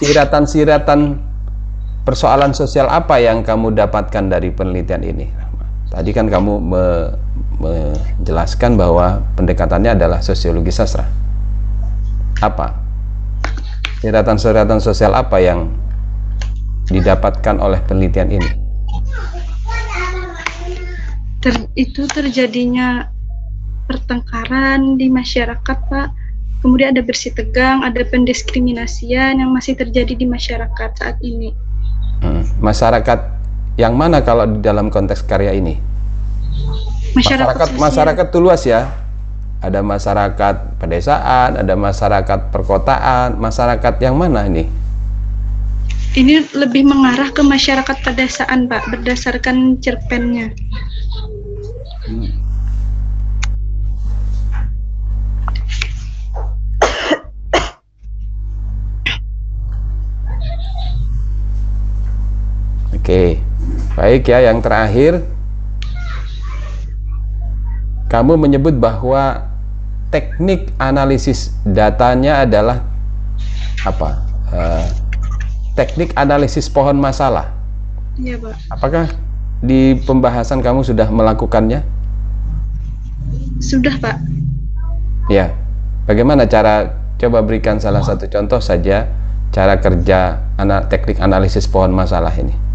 [0.01, 1.21] Siratan-siratan
[2.09, 5.29] persoalan sosial apa yang kamu dapatkan dari penelitian ini?
[5.93, 7.13] Tadi kan kamu me-
[7.61, 11.05] menjelaskan bahwa pendekatannya adalah sosiologi sastra
[12.41, 12.73] apa?
[14.01, 15.69] Siratan-siratan sosial apa yang
[16.89, 18.51] didapatkan oleh penelitian ini?
[21.45, 23.05] Ter- itu terjadinya
[23.85, 26.09] pertengkaran di masyarakat, Pak.
[26.61, 31.57] Kemudian ada bersih tegang, ada pendiskriminasian yang masih terjadi di masyarakat saat ini.
[32.21, 33.19] Hmm, Masyarakat
[33.81, 35.81] yang mana kalau di dalam konteks karya ini?
[37.17, 37.81] Masyarakat sosial.
[37.81, 38.93] masyarakat itu luas ya.
[39.61, 44.69] Ada masyarakat pedesaan, ada masyarakat perkotaan, masyarakat yang mana ini?
[46.17, 50.53] Ini lebih mengarah ke masyarakat pedesaan, Pak, berdasarkan cerpennya.
[63.11, 63.43] Oke,
[63.99, 64.39] baik ya.
[64.39, 65.13] Yang terakhir,
[68.07, 69.51] kamu menyebut bahwa
[70.15, 72.87] teknik analisis datanya adalah
[73.83, 74.23] apa?
[74.55, 74.87] Eh,
[75.75, 77.51] teknik analisis pohon masalah.
[78.15, 78.79] Iya, Pak.
[78.79, 79.11] Apakah
[79.59, 81.83] di pembahasan kamu sudah melakukannya?
[83.59, 84.23] Sudah, Pak.
[85.27, 85.51] Ya.
[86.07, 89.11] Bagaimana cara coba berikan salah satu contoh saja
[89.51, 92.70] cara kerja ana, teknik analisis pohon masalah ini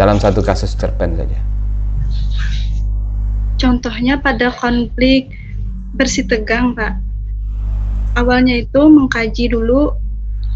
[0.00, 1.36] dalam satu kasus cerpen saja.
[3.60, 5.36] Contohnya pada konflik
[5.92, 6.96] bersih tegang, Pak.
[8.16, 9.92] Awalnya itu mengkaji dulu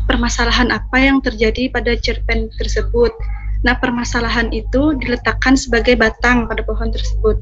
[0.09, 3.13] permasalahan apa yang terjadi pada cerpen tersebut.
[3.61, 7.37] Nah, permasalahan itu diletakkan sebagai batang pada pohon tersebut.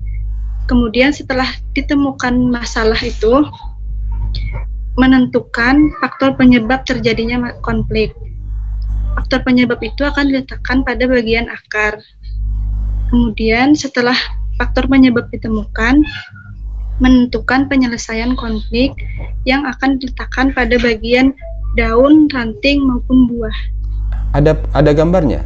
[0.66, 1.46] Kemudian setelah
[1.78, 3.46] ditemukan masalah itu,
[4.98, 8.10] menentukan faktor penyebab terjadinya konflik.
[9.12, 12.00] Faktor penyebab itu akan diletakkan pada bagian akar.
[13.12, 14.16] Kemudian setelah
[14.56, 16.00] faktor penyebab ditemukan,
[17.00, 18.96] menentukan penyelesaian konflik
[19.44, 21.36] yang akan diletakkan pada bagian
[21.76, 23.56] daun, ranting maupun buah.
[24.32, 25.44] Ada ada gambarnya?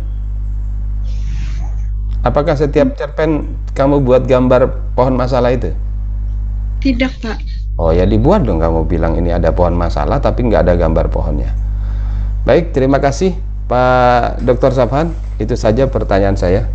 [2.26, 5.70] Apakah setiap cerpen kamu buat gambar pohon masalah itu?
[6.82, 7.38] Tidak, Pak.
[7.76, 11.52] Oh ya dibuat dong kamu bilang ini ada pohon masalah tapi nggak ada gambar pohonnya.
[12.48, 14.72] Baik, terima kasih Pak Dr.
[14.72, 15.10] Safhan.
[15.36, 16.66] Itu saja pertanyaan saya.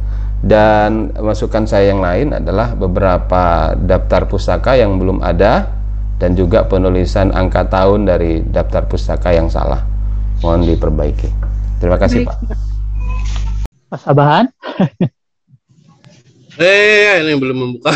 [0.42, 5.70] Dan masukan saya yang lain adalah beberapa daftar pustaka yang belum ada
[6.18, 9.86] dan juga penulisan angka tahun dari daftar pustaka yang salah.
[10.42, 11.30] Mohon diperbaiki.
[11.78, 12.38] Terima kasih, Baik, Pak.
[13.90, 14.46] Mas Abahan?
[16.62, 17.96] Eh, ini belum membuka.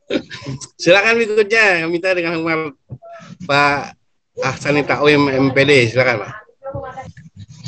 [0.80, 1.84] silakan berikutnya.
[1.90, 2.40] Minta dengan
[3.44, 3.98] Pak
[4.38, 5.92] Ahsani Takwim MPD.
[5.92, 6.32] Silakan, Pak.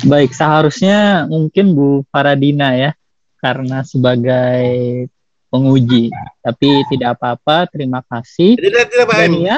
[0.03, 2.91] Baik, seharusnya mungkin Bu Faradina ya,
[3.39, 5.07] karena sebagai
[5.47, 6.11] penguji.
[6.43, 8.59] Tapi tidak apa-apa, terima kasih.
[8.59, 9.57] Tidak, tidak Pak Dan ya,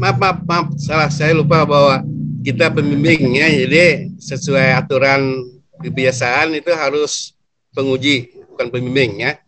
[0.00, 0.66] Maaf, maaf, maaf.
[0.82, 2.02] Salah, saya lupa bahwa
[2.42, 3.46] kita pembimbing ya.
[3.46, 5.46] Jadi sesuai aturan
[5.78, 7.38] kebiasaan itu harus
[7.70, 9.38] penguji, bukan pembimbing ya.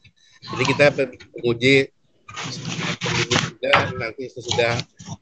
[0.43, 1.91] Jadi kita pe- penguji
[3.03, 4.75] penguji juga nanti sesudah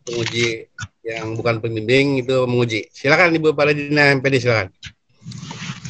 [0.08, 0.64] penguji
[1.04, 2.88] yang bukan pembimbing itu menguji.
[2.88, 4.72] Silakan Ibu Paladina MPD silakan.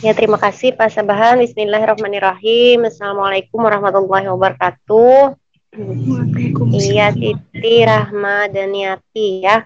[0.03, 1.39] Ya, terima kasih Pak Sabahan.
[1.39, 2.91] Bismillahirrahmanirrahim.
[2.91, 5.39] Assalamualaikum warahmatullahi wabarakatuh.
[5.79, 6.75] Waalaikumsalam.
[6.75, 9.63] Iya, Titi, Rahma, dan Yati ya.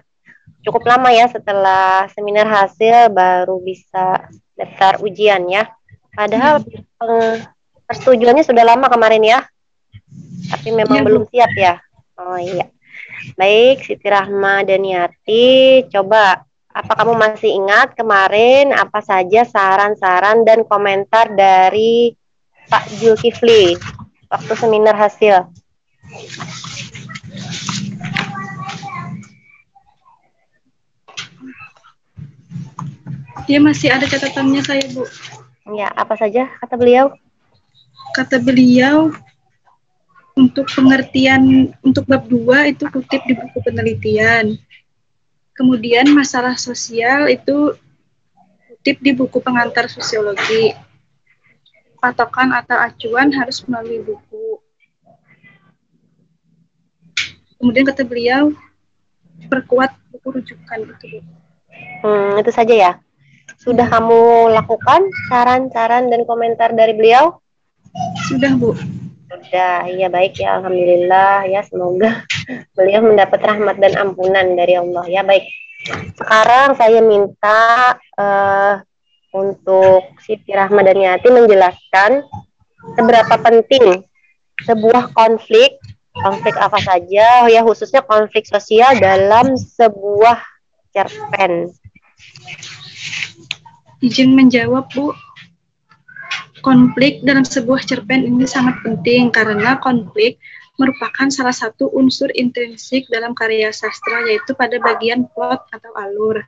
[0.61, 5.73] Cukup lama ya setelah seminar hasil baru bisa daftar ujian ya.
[6.13, 7.41] Padahal peng-
[7.89, 9.39] persetujuannya sudah lama kemarin ya.
[10.53, 11.05] Tapi memang Bu.
[11.09, 11.81] belum siap ya.
[12.21, 12.74] Oh iya.
[13.35, 16.43] Baik, Siti Rahma dan Yati, coba
[16.75, 22.11] apa kamu masih ingat kemarin apa saja saran-saran dan komentar dari
[22.67, 23.79] Pak Zulkifli
[24.27, 25.47] waktu seminar hasil?
[33.45, 35.05] Dia masih ada catatannya saya, Bu.
[35.77, 37.13] Ya, apa saja kata beliau?
[38.17, 39.13] Kata beliau,
[40.35, 44.59] untuk pengertian untuk bab 2 itu kutip di buku penelitian.
[45.55, 47.79] Kemudian masalah sosial itu
[48.67, 50.75] kutip di buku pengantar sosiologi.
[52.03, 54.59] Patokan atau acuan harus melalui buku.
[57.55, 58.51] Kemudian kata beliau,
[59.47, 61.05] perkuat buku rujukan itu.
[61.17, 61.19] Bu.
[62.05, 62.91] Hmm, itu saja ya.
[63.57, 67.39] Sudah kamu lakukan saran-saran dan komentar dari beliau?
[68.27, 68.75] Sudah, Bu.
[69.35, 72.23] Sudah, iya baik ya, alhamdulillah ya, semoga
[72.79, 75.27] beliau mendapat rahmat dan ampunan dari Allah ya.
[75.27, 75.43] Baik,
[76.15, 78.73] sekarang saya minta eh,
[79.35, 82.23] untuk Siti Rahma dan Yati menjelaskan
[82.95, 84.07] seberapa penting
[84.63, 85.83] sebuah konflik,
[86.15, 90.39] konflik apa saja, ya khususnya konflik sosial dalam sebuah
[90.95, 91.75] cerpen.
[93.99, 95.11] Izin menjawab, Bu.
[96.65, 100.41] Konflik dalam sebuah cerpen ini sangat penting karena konflik
[100.81, 106.41] merupakan salah satu unsur intrinsik dalam karya sastra yaitu pada bagian plot atau alur.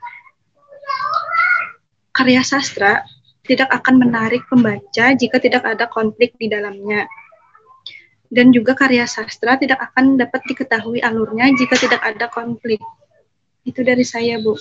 [2.17, 3.06] Karya sastra
[3.45, 7.06] tidak akan menarik pembaca jika tidak ada konflik di dalamnya.
[8.27, 12.82] Dan juga karya sastra tidak akan dapat diketahui alurnya jika tidak ada konflik.
[13.63, 14.58] Itu dari saya, Bu.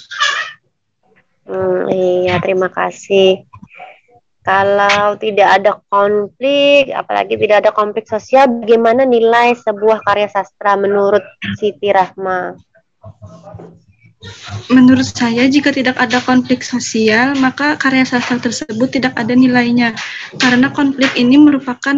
[1.49, 3.43] Hmm, iya, terima kasih.
[4.47, 11.27] Kalau tidak ada konflik, apalagi tidak ada konflik sosial, bagaimana nilai sebuah karya sastra menurut
[11.59, 12.55] Siti Rahma?
[14.71, 19.99] Menurut saya, jika tidak ada konflik sosial, maka karya sastra tersebut tidak ada nilainya.
[20.39, 21.95] Karena konflik ini merupakan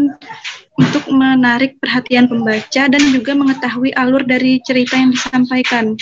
[0.81, 6.01] untuk menarik perhatian pembaca dan juga mengetahui alur dari cerita yang disampaikan.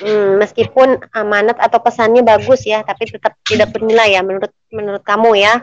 [0.00, 5.36] Hmm, meskipun amanat atau pesannya bagus ya, tapi tetap tidak bernilai ya menurut menurut kamu
[5.36, 5.60] ya.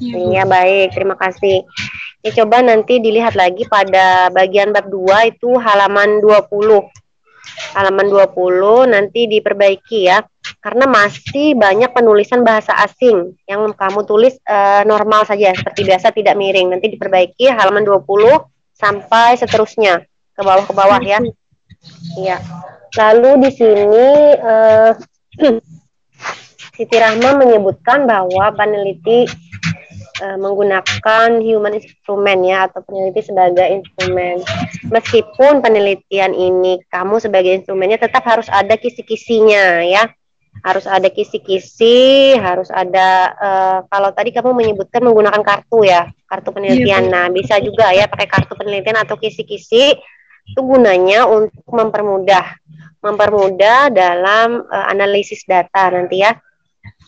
[0.00, 0.16] Ya.
[0.18, 1.62] Iya baik, terima kasih.
[2.24, 6.82] Ya, coba nanti dilihat lagi pada bagian bab 2 itu halaman 20.
[7.78, 10.24] Halaman 20 nanti diperbaiki ya.
[10.58, 16.34] Karena masih banyak penulisan bahasa asing yang kamu tulis eh, normal saja seperti biasa tidak
[16.34, 16.74] miring.
[16.74, 18.02] Nanti diperbaiki halaman 20
[18.74, 20.02] sampai seterusnya
[20.34, 21.22] ke bawah ke bawah ya.
[22.18, 22.42] Iya.
[22.96, 24.92] Lalu di sini eh,
[26.78, 29.26] Siti Rahma menyebutkan bahwa peneliti
[30.22, 34.40] eh, menggunakan human instrument ya atau peneliti sebagai instrumen.
[34.88, 40.06] Meskipun penelitian ini kamu sebagai instrumennya tetap harus ada kisi-kisinya ya.
[40.58, 47.06] harus ada kisi-kisi, harus ada uh, kalau tadi kamu menyebutkan menggunakan kartu ya, kartu penelitian.
[47.06, 49.94] Iya, nah, bisa juga ya pakai kartu penelitian atau kisi-kisi
[50.48, 52.58] itu gunanya untuk mempermudah
[52.98, 56.34] mempermudah dalam uh, analisis data nanti ya.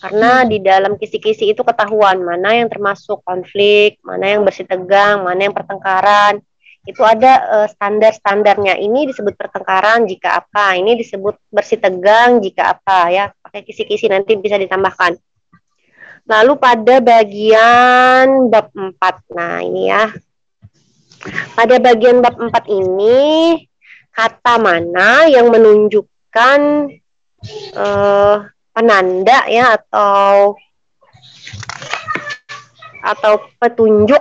[0.00, 5.50] Karena di dalam kisi-kisi itu ketahuan mana yang termasuk konflik, mana yang bersih tegang, mana
[5.50, 6.40] yang pertengkaran.
[6.88, 8.80] Itu ada uh, standar-standarnya.
[8.80, 13.24] Ini disebut pertengkaran jika apa, ini disebut bersih tegang jika apa ya.
[13.44, 15.20] Pakai kisi-kisi nanti bisa ditambahkan.
[16.24, 19.36] Lalu pada bagian bab 4.
[19.36, 20.08] Nah, ini ya.
[21.52, 23.18] Pada bagian bab 4 ini
[24.10, 26.60] kata mana yang menunjukkan
[27.76, 28.36] uh,
[28.72, 30.56] penanda ya atau
[33.00, 34.20] atau petunjuk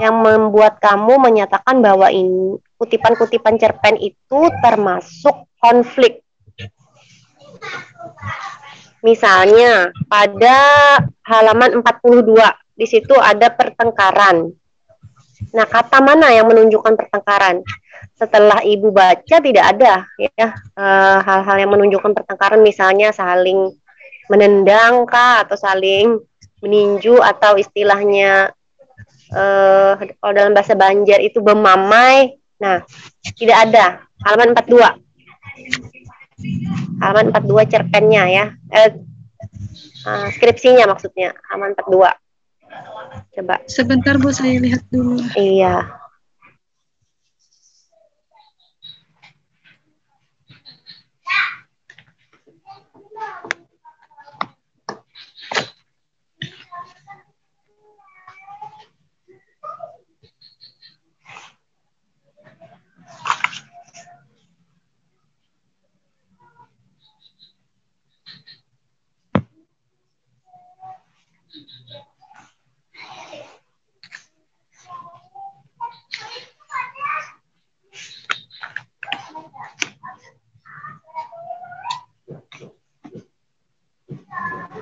[0.00, 6.24] yang membuat kamu menyatakan bahwa ini kutipan-kutipan cerpen itu termasuk konflik.
[9.02, 10.58] Misalnya pada
[11.22, 12.34] halaman 42
[12.74, 14.50] di situ ada pertengkaran.
[15.54, 17.64] Nah, kata mana yang menunjukkan pertengkaran?
[18.18, 20.28] setelah ibu baca tidak ada ya.
[20.34, 20.50] Eh,
[21.22, 23.70] hal-hal uh, yang menunjukkan pertengkaran misalnya saling
[24.26, 26.18] menendang kah atau saling
[26.58, 28.50] meninju atau istilahnya
[29.30, 32.34] uh, kalau dalam bahasa Banjar itu bemamai.
[32.58, 32.82] Nah
[33.38, 34.02] tidak ada.
[34.26, 34.82] Halaman 42
[36.98, 38.44] halaman 42 cerpennya ya.
[38.74, 38.90] Eh,
[40.10, 42.27] uh, skripsinya maksudnya halaman 42
[43.38, 43.56] coba.
[43.70, 45.22] Sebentar Bu saya lihat dulu.
[45.38, 45.97] Iya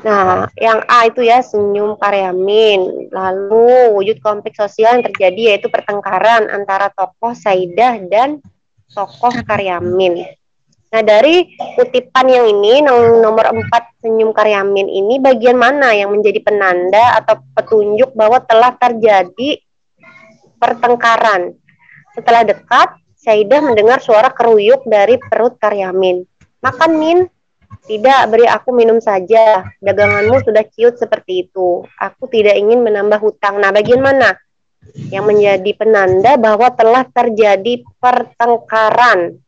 [0.07, 3.11] Nah, yang A itu ya senyum karyamin.
[3.11, 8.39] Lalu wujud konflik sosial yang terjadi yaitu pertengkaran antara tokoh Saidah dan
[8.95, 10.23] tokoh karyamin.
[10.95, 17.19] Nah, dari kutipan yang ini nomor 4 senyum karyamin ini bagian mana yang menjadi penanda
[17.19, 19.59] atau petunjuk bahwa telah terjadi
[20.63, 21.59] pertengkaran?
[22.15, 26.23] Setelah dekat, Saidah mendengar suara keruyuk dari perut karyamin.
[26.63, 27.19] Makan min,
[27.87, 29.63] tidak, beri aku minum saja.
[29.79, 31.87] Daganganmu sudah ciut seperti itu.
[32.03, 33.63] Aku tidak ingin menambah hutang.
[33.63, 34.35] Nah, bagian mana
[35.11, 39.39] yang menjadi penanda bahwa telah terjadi pertengkaran?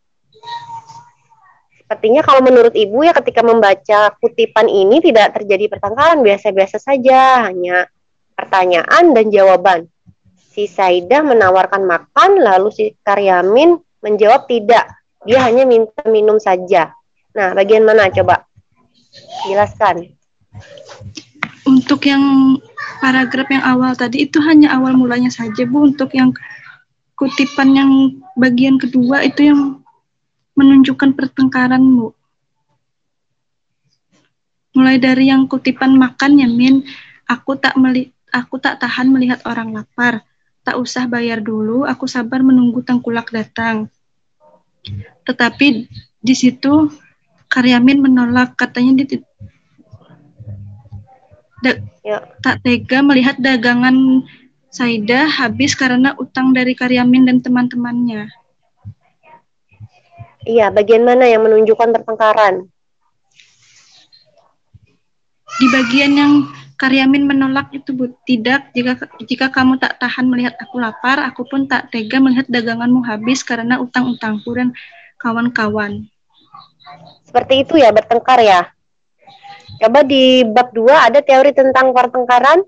[1.82, 7.88] Sepertinya kalau menurut ibu ya ketika membaca kutipan ini tidak terjadi pertengkaran, biasa-biasa saja, hanya
[8.36, 9.88] pertanyaan dan jawaban.
[10.36, 14.86] Si Saidah menawarkan makan, lalu si Karyamin menjawab tidak.
[15.26, 16.97] Dia hanya minta minum saja.
[17.38, 18.50] Nah, bagian mana coba?
[19.46, 20.10] Jelaskan.
[21.62, 22.58] Untuk yang
[22.98, 25.86] paragraf yang awal tadi itu hanya awal mulanya saja, Bu.
[25.86, 26.34] Untuk yang
[27.14, 27.90] kutipan yang
[28.34, 29.78] bagian kedua itu yang
[30.58, 32.10] menunjukkan pertengkaran, Bu.
[34.74, 36.82] Mulai dari yang kutipan makan ya, Min.
[37.30, 40.26] Aku tak meli aku tak tahan melihat orang lapar.
[40.66, 43.86] Tak usah bayar dulu, aku sabar menunggu tengkulak datang.
[45.22, 45.86] Tetapi
[46.18, 46.90] di situ
[47.48, 49.18] Karyamin menolak katanya dia
[51.64, 51.72] da,
[52.04, 52.18] ya.
[52.44, 54.22] tak tega melihat dagangan
[54.68, 58.28] Saida habis karena utang dari Karyamin dan teman-temannya.
[60.44, 62.68] Iya, bagian mana yang menunjukkan pertengkaran?
[65.58, 66.32] Di bagian yang
[66.78, 68.94] Karyamin menolak itu Bu, tidak jika
[69.26, 73.82] jika kamu tak tahan melihat aku lapar, aku pun tak tega melihat daganganmu habis karena
[73.82, 74.70] utang-utangku dan
[75.18, 76.06] kawan-kawan.
[77.24, 78.68] Seperti itu ya bertengkar ya.
[79.78, 82.64] Coba di bab 2 ada teori tentang pertengkaran.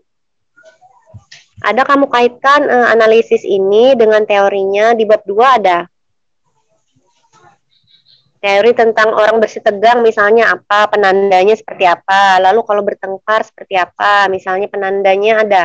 [1.61, 5.89] Ada kamu kaitkan uh, analisis ini dengan teorinya di bab 2 ada.
[8.41, 14.33] Teori tentang orang bersih tegang misalnya apa, penandanya seperti apa, lalu kalau bertengkar seperti apa,
[14.33, 15.65] misalnya penandanya ada.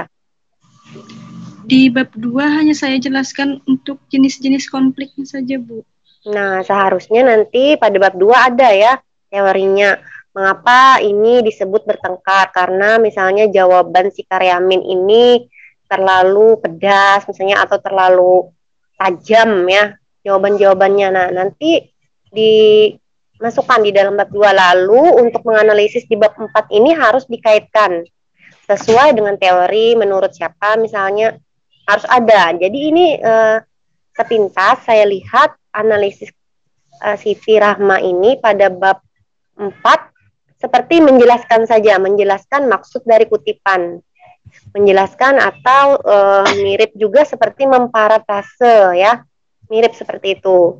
[1.63, 5.87] Di bab 2 hanya saya jelaskan untuk jenis-jenis konfliknya saja, Bu.
[6.25, 8.93] Nah, seharusnya nanti pada bab 2 ada ya
[9.29, 9.97] teorinya.
[10.35, 12.51] Mengapa ini disebut bertengkar?
[12.51, 15.47] Karena misalnya jawaban si Karyamin ini
[15.85, 18.33] terlalu pedas misalnya atau terlalu
[18.97, 19.95] tajam ya
[20.25, 21.07] jawaban-jawabannya.
[21.13, 21.87] Nah, nanti
[22.33, 22.89] di
[23.39, 28.03] masukkan di dalam bab 2 lalu untuk menganalisis di bab 4 ini harus dikaitkan
[28.65, 31.37] sesuai dengan teori menurut siapa misalnya
[31.85, 32.49] harus ada.
[32.57, 33.57] Jadi ini eh,
[34.15, 36.31] sepintas saya lihat analisis
[37.03, 39.03] eh, Siti Rahma ini pada bab
[39.59, 39.75] 4
[40.55, 43.99] seperti menjelaskan saja, menjelaskan maksud dari kutipan.
[44.71, 49.21] Menjelaskan atau eh, mirip juga seperti memparafrase ya.
[49.67, 50.79] Mirip seperti itu.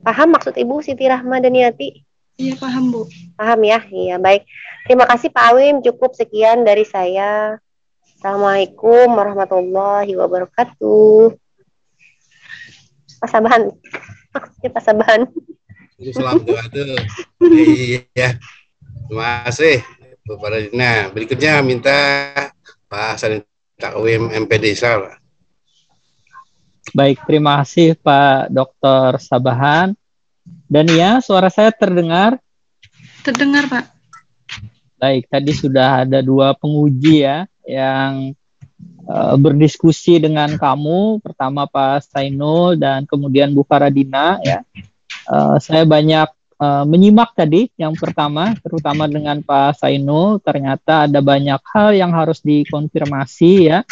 [0.00, 2.06] Paham maksud Ibu Siti Rahma Daniati?
[2.36, 3.08] Iya paham Bu.
[3.34, 3.80] Paham ya?
[3.88, 4.46] Iya, baik.
[4.86, 7.58] Terima kasih Pak Awim, cukup sekian dari saya.
[8.16, 11.36] Assalamualaikum warahmatullahi wabarakatuh.
[13.20, 13.68] Pasabahan.
[14.32, 15.20] Maksudnya pasabahan.
[16.16, 16.96] Salam doa tuh.
[17.44, 18.40] Iya.
[19.04, 19.84] Terima kasih
[20.24, 21.12] kepada Dina.
[21.12, 21.92] Berikutnya minta
[22.88, 23.44] Pak Hasan
[23.76, 25.12] Takwim MPD Islam.
[26.96, 29.20] Baik, terima kasih Pak Dr.
[29.20, 29.92] Sabahan.
[30.64, 32.40] Dan ya, suara saya terdengar.
[33.20, 33.84] Terdengar Pak.
[34.96, 38.32] Baik, tadi sudah ada dua penguji ya yang
[39.10, 41.20] uh, berdiskusi dengan kamu.
[41.20, 44.62] Pertama Pak Sainul dan kemudian Bu Faradina ya.
[45.26, 46.30] Uh, saya banyak
[46.62, 50.38] uh, menyimak tadi yang pertama, terutama dengan Pak Sainul.
[50.38, 53.82] Ternyata ada banyak hal yang harus dikonfirmasi ya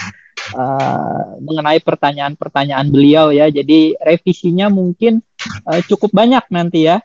[0.54, 3.50] uh, mengenai pertanyaan-pertanyaan beliau ya.
[3.50, 5.18] Jadi revisinya mungkin
[5.66, 7.02] uh, cukup banyak nanti ya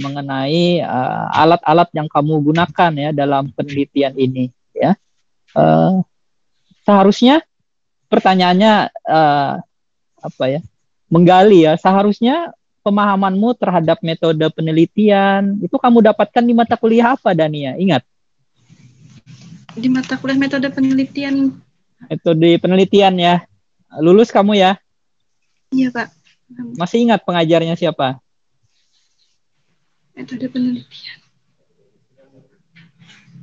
[0.00, 0.80] mengenai
[1.36, 4.96] alat-alat uh, yang kamu gunakan ya dalam penelitian ini ya.
[5.52, 6.00] Uh,
[6.88, 7.44] seharusnya
[8.08, 9.60] pertanyaannya uh,
[10.24, 10.60] apa ya?
[11.12, 11.76] Menggali ya.
[11.76, 17.76] Seharusnya pemahamanmu terhadap metode penelitian itu kamu dapatkan di mata kuliah apa Dania?
[17.76, 18.00] Ingat.
[19.76, 21.52] Di mata kuliah metode penelitian
[22.08, 23.34] metode penelitian ya.
[24.00, 24.80] Lulus kamu ya?
[25.72, 26.08] Iya, Pak.
[26.80, 28.20] Masih ingat pengajarnya siapa?
[30.16, 31.27] Metode penelitian.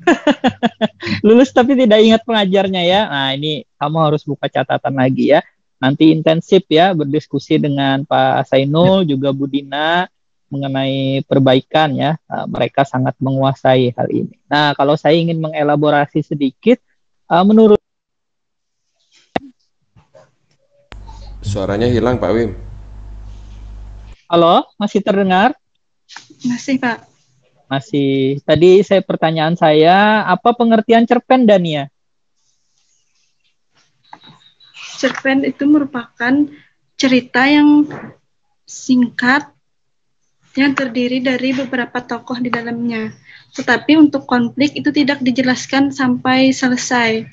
[1.26, 3.02] Lulus tapi tidak ingat pengajarnya ya.
[3.10, 5.42] Nah, ini kamu harus buka catatan lagi ya.
[5.82, 9.18] Nanti intensif ya berdiskusi dengan Pak Sainul ya.
[9.18, 10.08] juga Budina
[10.50, 12.18] mengenai perbaikan ya.
[12.30, 14.36] Nah, mereka sangat menguasai hal ini.
[14.48, 16.80] Nah, kalau saya ingin mengelaborasi sedikit,
[17.30, 17.82] uh, menurut
[21.46, 22.58] Suaranya hilang Pak Wim.
[24.26, 25.54] Halo, masih terdengar?
[26.42, 27.15] Masih Pak.
[27.66, 28.38] Masih.
[28.46, 31.90] Tadi saya pertanyaan saya, apa pengertian cerpen Dania?
[34.96, 36.34] Cerpen itu merupakan
[36.96, 37.90] cerita yang
[38.64, 39.52] singkat
[40.56, 43.12] yang terdiri dari beberapa tokoh di dalamnya.
[43.52, 47.28] Tetapi untuk konflik itu tidak dijelaskan sampai selesai.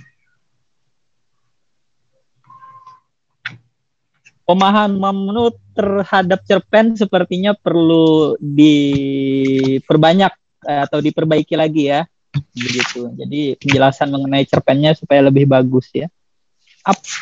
[4.42, 10.32] Pemahamanmu terhadap cerpen sepertinya perlu diperbanyak
[10.62, 12.06] atau diperbaiki lagi ya.
[12.32, 13.12] Begitu.
[13.12, 16.08] Jadi penjelasan mengenai cerpennya supaya lebih bagus ya.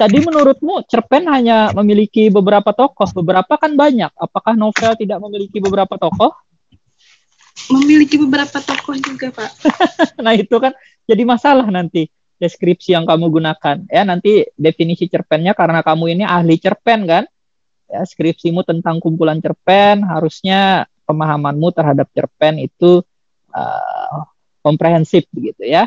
[0.00, 3.12] Tadi menurutmu cerpen hanya memiliki beberapa tokoh?
[3.20, 4.08] Beberapa kan banyak.
[4.16, 6.32] Apakah novel tidak memiliki beberapa tokoh?
[7.68, 9.50] Memiliki beberapa tokoh juga pak.
[10.24, 10.72] Nah itu kan
[11.04, 12.08] jadi masalah nanti
[12.40, 17.24] deskripsi yang kamu gunakan ya nanti definisi cerpennya karena kamu ini ahli cerpen kan
[17.90, 23.04] ya skripsimu tentang kumpulan cerpen harusnya pemahamanmu terhadap cerpen itu
[23.52, 24.18] uh,
[24.64, 25.84] komprehensif begitu ya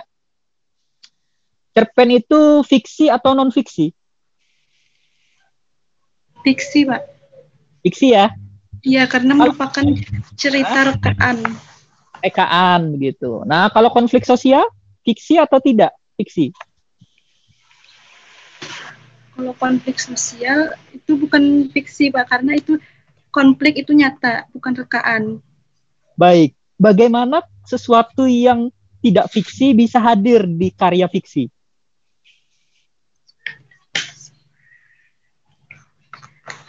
[1.74, 3.89] cerpen itu fiksi atau non fiksi
[6.45, 7.01] fiksi pak
[7.82, 8.30] fiksi ya
[8.84, 9.95] Iya, karena merupakan
[10.36, 11.39] cerita rekaan.
[12.20, 13.47] Rekaan begitu.
[13.47, 14.68] Nah, kalau konflik sosial,
[15.08, 15.95] fiksi atau tidak?
[16.18, 16.53] Fiksi?
[19.34, 22.78] Kalau konflik sosial itu bukan fiksi Pak, karena itu
[23.34, 25.24] konflik itu nyata, bukan rekaan.
[26.14, 28.70] Baik, bagaimana sesuatu yang
[29.01, 31.49] tidak fiksi bisa hadir di karya fiksi?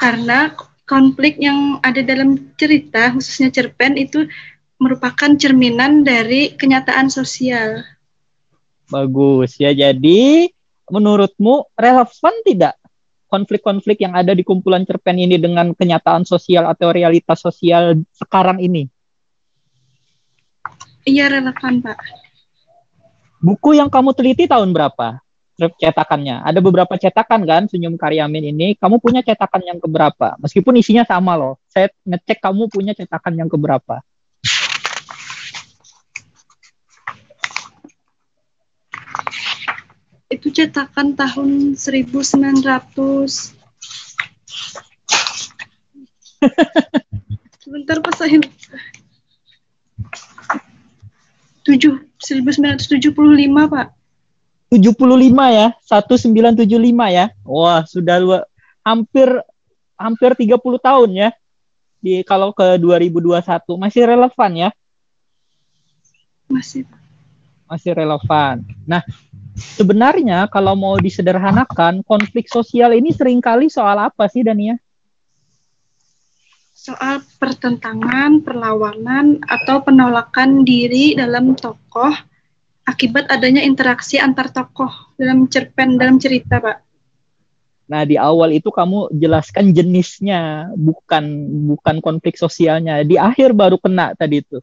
[0.00, 0.52] Karena
[0.88, 4.28] konflik yang ada dalam cerita, khususnya cerpen, itu
[4.80, 7.84] merupakan cerminan dari kenyataan sosial.
[8.88, 9.72] Bagus ya.
[9.72, 10.52] Jadi
[10.88, 12.76] menurutmu relevan tidak
[13.34, 18.86] konflik-konflik yang ada di kumpulan cerpen ini dengan kenyataan sosial atau realitas sosial sekarang ini?
[21.04, 21.98] Iya relevan Pak.
[23.44, 25.20] Buku yang kamu teliti tahun berapa?
[25.54, 26.40] Cetakannya.
[26.46, 28.68] Ada beberapa cetakan kan Senyum Karyamin ini.
[28.78, 30.38] Kamu punya cetakan yang keberapa?
[30.40, 31.60] Meskipun isinya sama loh.
[31.68, 34.00] Saya ngecek kamu punya cetakan yang keberapa.
[40.32, 42.62] itu cetakan tahun 1900
[47.64, 48.40] sebentar pas saya
[51.64, 53.12] 7 1975
[53.68, 53.88] Pak.
[54.72, 54.80] 75
[55.52, 57.26] ya 1975 ya.
[57.44, 58.36] Wah sudah lu,
[58.84, 59.28] hampir
[59.96, 61.28] hampir 30 tahun ya.
[62.04, 63.40] Di kalau ke 2021
[63.80, 64.70] masih relevan ya?
[66.48, 67.03] Masih Pak.
[67.74, 68.62] Masih relevan.
[68.86, 69.02] Nah,
[69.58, 74.78] sebenarnya kalau mau disederhanakan, konflik sosial ini sering kali soal apa sih Dania?
[76.70, 82.14] Soal pertentangan, perlawanan, atau penolakan diri dalam tokoh
[82.86, 86.78] akibat adanya interaksi antar tokoh dalam cerpen dalam cerita, Pak.
[87.90, 91.26] Nah, di awal itu kamu jelaskan jenisnya, bukan
[91.74, 93.02] bukan konflik sosialnya.
[93.02, 94.62] Di akhir baru kena tadi itu.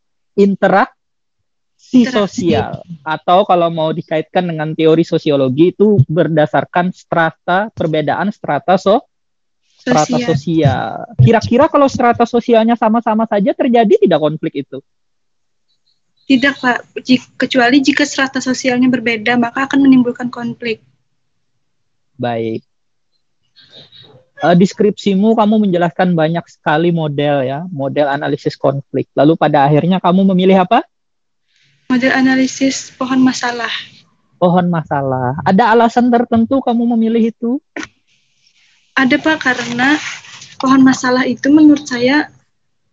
[1.92, 9.02] Interaksi, sosial atau kalau mau dikaitkan dengan teori sosiologi itu berdasarkan strata perbedaan strata so
[9.82, 11.10] strata sosial.
[11.18, 14.78] Kira-kira kalau strata sosialnya sama-sama saja terjadi tidak konflik itu?
[16.30, 16.96] Tidak, Pak.
[17.36, 20.80] kecuali jika strata sosialnya berbeda, maka akan menimbulkan konflik.
[22.16, 22.62] Baik.
[24.42, 29.10] Uh, deskripsimu kamu menjelaskan banyak sekali model ya, model analisis konflik.
[29.18, 30.86] Lalu pada akhirnya kamu memilih apa?
[31.92, 33.68] Model analisis pohon masalah.
[34.40, 35.36] Pohon masalah.
[35.44, 37.60] Ada alasan tertentu kamu memilih itu?
[38.96, 40.00] Ada Pak, karena
[40.56, 42.32] pohon masalah itu menurut saya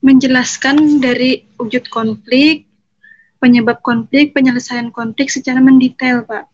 [0.03, 2.67] menjelaskan dari wujud konflik,
[3.39, 6.51] penyebab konflik, penyelesaian konflik secara mendetail, Pak.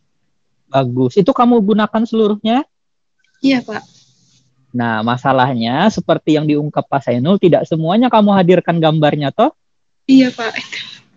[0.68, 1.16] Bagus.
[1.16, 2.68] Itu kamu gunakan seluruhnya?
[3.40, 3.80] Iya, Pak.
[4.76, 9.56] Nah, masalahnya seperti yang diungkap Pak Sainul, tidak semuanya kamu hadirkan gambarnya, toh?
[10.04, 10.52] Iya, Pak.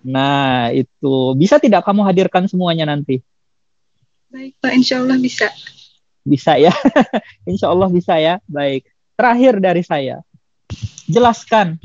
[0.07, 1.35] Nah, itu.
[1.35, 3.19] Bisa tidak kamu hadirkan semuanya nanti?
[4.31, 4.71] Baik, Pak.
[4.71, 5.51] Insya Allah bisa.
[6.23, 6.71] Bisa ya?
[7.51, 8.39] Insya Allah bisa ya?
[8.47, 8.87] Baik.
[9.19, 10.23] Terakhir dari saya.
[11.11, 11.75] Jelaskan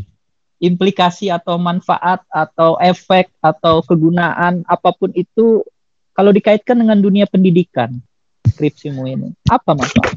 [0.63, 5.67] implikasi atau manfaat atau efek atau kegunaan apa pun itu
[6.15, 7.99] kalau dikaitkan dengan dunia pendidikan
[8.47, 10.15] skripsimu ini apa manfaat?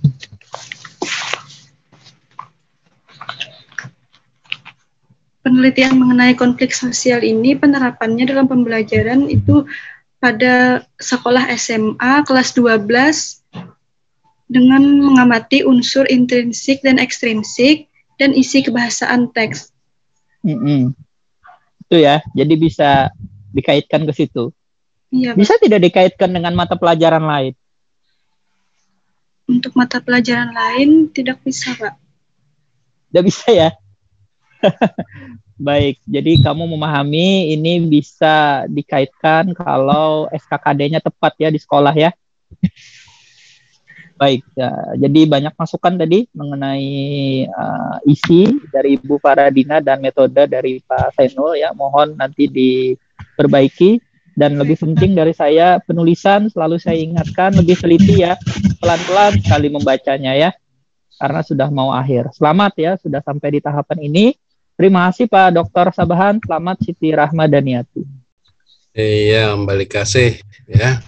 [5.45, 9.69] Penelitian mengenai konflik sosial ini penerapannya dalam pembelajaran itu
[10.17, 13.45] pada sekolah SMA kelas 12
[14.49, 17.85] dengan mengamati unsur intrinsik dan ekstrinsik
[18.17, 19.75] dan isi kebahasaan teks
[20.45, 20.81] Mm -mm.
[21.89, 23.09] Itu ya, jadi bisa
[23.49, 24.53] dikaitkan ke situ.
[25.09, 27.53] Iya, bisa tidak dikaitkan dengan mata pelajaran lain?
[29.49, 31.97] Untuk mata pelajaran lain tidak bisa, Pak.
[33.09, 33.69] Tidak bisa ya?
[35.55, 42.11] Baik, jadi kamu memahami ini bisa dikaitkan kalau SKKD-nya tepat ya di sekolah ya.
[44.19, 46.91] Baik, ya, jadi banyak masukan tadi mengenai
[47.47, 51.71] uh, isi dari Ibu Faradina dan metode dari Pak Senul ya.
[51.71, 53.99] Mohon nanti diperbaiki
[54.35, 58.35] dan lebih penting dari saya penulisan selalu saya ingatkan lebih teliti ya,
[58.83, 60.51] pelan-pelan sekali membacanya ya.
[61.15, 62.35] Karena sudah mau akhir.
[62.35, 64.35] Selamat ya sudah sampai di tahapan ini.
[64.75, 65.87] Terima kasih Pak Dr.
[65.95, 68.03] Sabahan, selamat Siti Rahmadaniati.
[68.91, 70.35] Iya, kembali kasih
[70.67, 70.99] ya.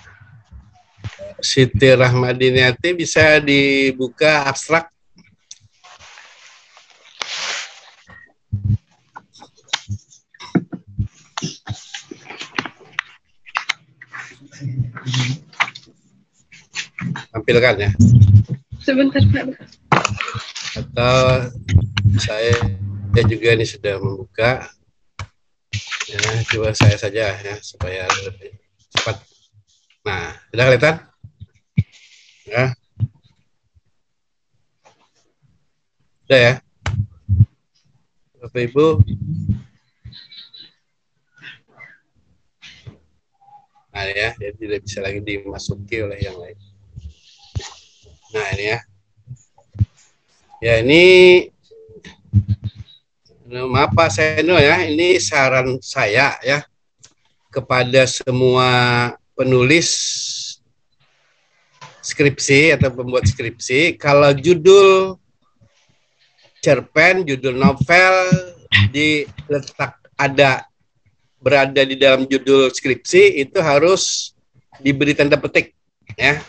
[1.43, 4.88] Siti Rahmadiniati bisa dibuka abstrak.
[17.36, 17.91] Tampilkan ya.
[18.80, 19.59] Sebentar, Pak.
[20.80, 21.51] Atau
[22.15, 22.86] saya
[23.26, 24.70] juga ini sudah membuka.
[26.07, 26.20] Ya,
[26.53, 28.55] coba saya saja ya supaya lebih
[28.93, 29.18] cepat.
[30.05, 30.95] Nah, sudah kelihatan?
[32.47, 32.63] Ya.
[36.28, 36.53] Udah ya.
[38.39, 38.86] Bapak Ibu.
[43.97, 46.53] Nah ya, jadi tidak bisa lagi dimasuki oleh yang lain.
[48.30, 48.80] Nah ini ya.
[50.61, 51.03] Ya ini
[53.47, 56.67] maaf Pak Seno ya, ini saran saya ya
[57.47, 58.67] kepada semua
[59.39, 59.87] penulis
[62.03, 65.15] skripsi atau pembuat skripsi, kalau judul
[66.59, 68.15] cerpen, judul novel
[68.91, 70.67] diletak ada
[71.39, 74.35] berada di dalam judul skripsi itu harus
[74.83, 75.71] diberi tanda petik
[76.19, 76.43] ya.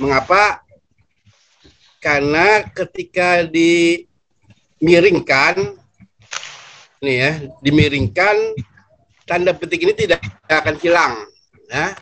[0.00, 0.64] Mengapa?
[1.98, 5.76] Karena ketika dimiringkan
[7.02, 7.30] nih ya,
[7.62, 8.36] dimiringkan
[9.28, 11.14] tanda petik ini tidak akan hilang
[11.68, 11.94] ya.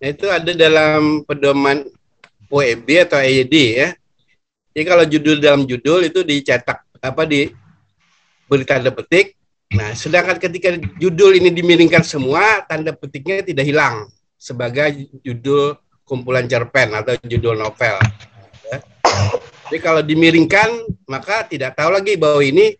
[0.00, 1.84] Nah, itu ada dalam pedoman
[2.48, 3.88] WEB atau EYD ya.
[4.72, 7.52] Jadi kalau judul dalam judul itu dicetak apa di
[8.48, 9.36] beri tanda petik.
[9.70, 14.08] Nah, sedangkan ketika judul ini dimiringkan semua, tanda petiknya tidak hilang.
[14.40, 15.76] sebagai judul
[16.08, 18.00] kumpulan cerpen atau judul novel.
[18.72, 18.78] Ya.
[19.68, 22.79] Jadi kalau dimiringkan maka tidak tahu lagi bahwa ini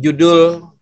[0.00, 0.72] judul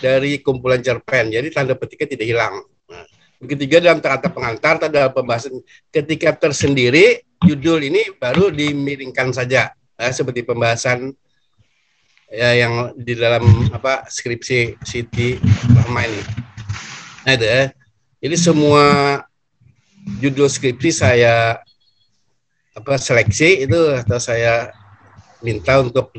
[0.00, 1.30] dari kumpulan cerpen.
[1.30, 2.54] Jadi tanda petiknya tidak hilang.
[2.90, 3.04] Nah,
[3.40, 5.60] juga dalam kata pengantar dalam pembahasan
[5.92, 11.12] ketika tersendiri judul ini baru dimiringkan saja ya, seperti pembahasan
[12.30, 13.42] ya yang di dalam
[13.74, 15.40] apa skripsi Siti
[15.74, 16.22] Rahma ini.
[17.26, 17.62] Nah, itu ya.
[18.20, 18.84] Jadi semua
[20.20, 21.60] judul skripsi saya
[22.76, 24.70] apa seleksi itu atau saya
[25.40, 26.12] minta untuk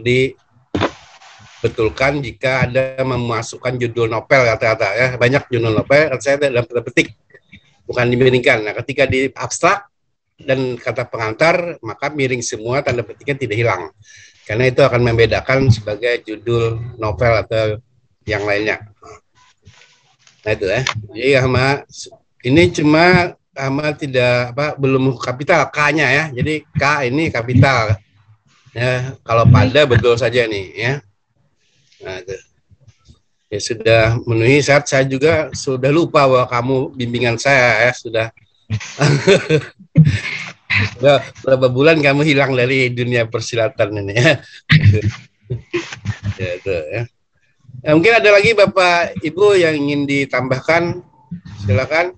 [1.62, 6.82] dibetulkan jika ada memasukkan judul novel kata-kata ya banyak judul novel kata saya dalam tanda
[6.82, 7.14] petik
[7.86, 8.66] bukan dimiringkan.
[8.66, 9.86] Nah ketika di abstrak
[10.41, 13.93] dan kata pengantar maka miring semua tanda petiknya tidak hilang
[14.49, 17.78] karena itu akan membedakan sebagai judul novel atau
[18.26, 18.82] yang lainnya.
[20.41, 20.82] Nah itu ya.
[21.14, 21.66] Jadi sama
[22.41, 23.05] ini cuma
[23.53, 26.26] sama tidak apa belum kapital K-nya ya.
[26.34, 28.01] Jadi K ini kapital.
[28.74, 30.93] Ya, kalau pada betul saja nih ya.
[32.04, 32.38] Nah itu.
[33.52, 38.28] Ya sudah memenuhi saat saya juga sudah lupa bahwa kamu bimbingan saya ya sudah
[41.02, 44.34] Udah berapa bulan kamu hilang dari dunia persilatan ini ya.
[46.39, 47.02] ya, itu, ya.
[47.84, 47.91] ya.
[47.91, 51.04] Mungkin ada lagi Bapak Ibu yang ingin ditambahkan.
[51.64, 52.16] Silakan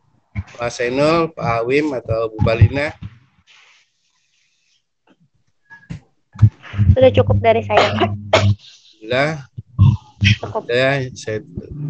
[0.57, 2.93] Pak Senul, Pak Awim atau Bu Balina.
[6.93, 8.09] Sudah cukup dari saya.
[9.01, 9.52] Sudah.
[10.71, 11.39] Ya, saya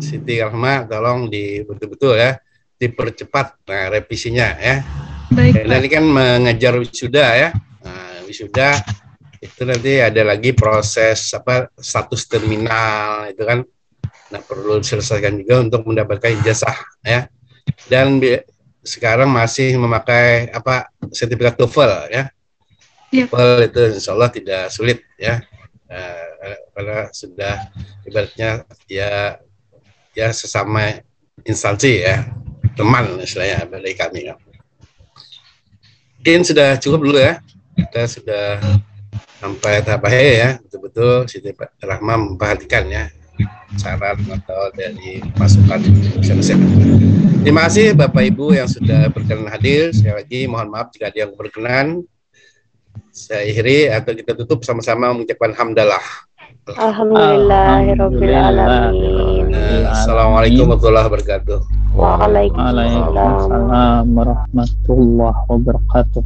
[0.02, 2.38] Siti Rahma tolong di betul-betul ya
[2.78, 4.84] dipercepat nah, revisinya ya.
[5.32, 5.66] Baik.
[5.66, 7.50] Dan ini kan mengejar wisuda ya.
[7.86, 8.82] Nah, wisuda
[9.44, 13.60] itu nanti ada lagi proses apa status terminal itu kan
[14.32, 16.74] nah perlu diselesaikan juga untuk mendapatkan ijazah
[17.04, 17.28] ya
[17.92, 18.24] dan
[18.82, 22.32] sekarang masih memakai apa sertifikat TOEFL ya
[23.12, 23.28] ya.
[23.28, 25.44] TOEFL itu insya Allah tidak sulit ya
[25.92, 26.33] uh,
[26.76, 27.56] karena sudah
[28.08, 28.50] ibaratnya
[28.86, 29.40] ya
[30.14, 31.02] ya sesama
[31.44, 32.28] instansi ya
[32.74, 34.36] teman istilahnya dari kami ya.
[36.24, 37.44] Mungkin sudah cukup dulu ya.
[37.74, 38.46] Kita sudah
[39.44, 40.50] sampai tahap akhir ya.
[40.64, 41.52] Betul-betul Siti
[41.84, 43.12] Rahma memperhatikan ya
[43.76, 45.82] saran atau dari masukan.
[47.44, 49.92] Terima kasih Bapak Ibu yang sudah berkenan hadir.
[49.92, 52.08] Sekali lagi mohon maaf jika ada yang berkenan.
[53.14, 56.02] Saya akhiri atau kita tutup sama-sama mengucapkan hamdalah.
[56.64, 59.52] Alhamdulillahirobbilalamin.
[59.84, 61.60] Assalamualaikum warahmatullahi wabarakatuh.
[61.92, 66.24] Waalaikumsalam warahmatullahi wabarakatuh.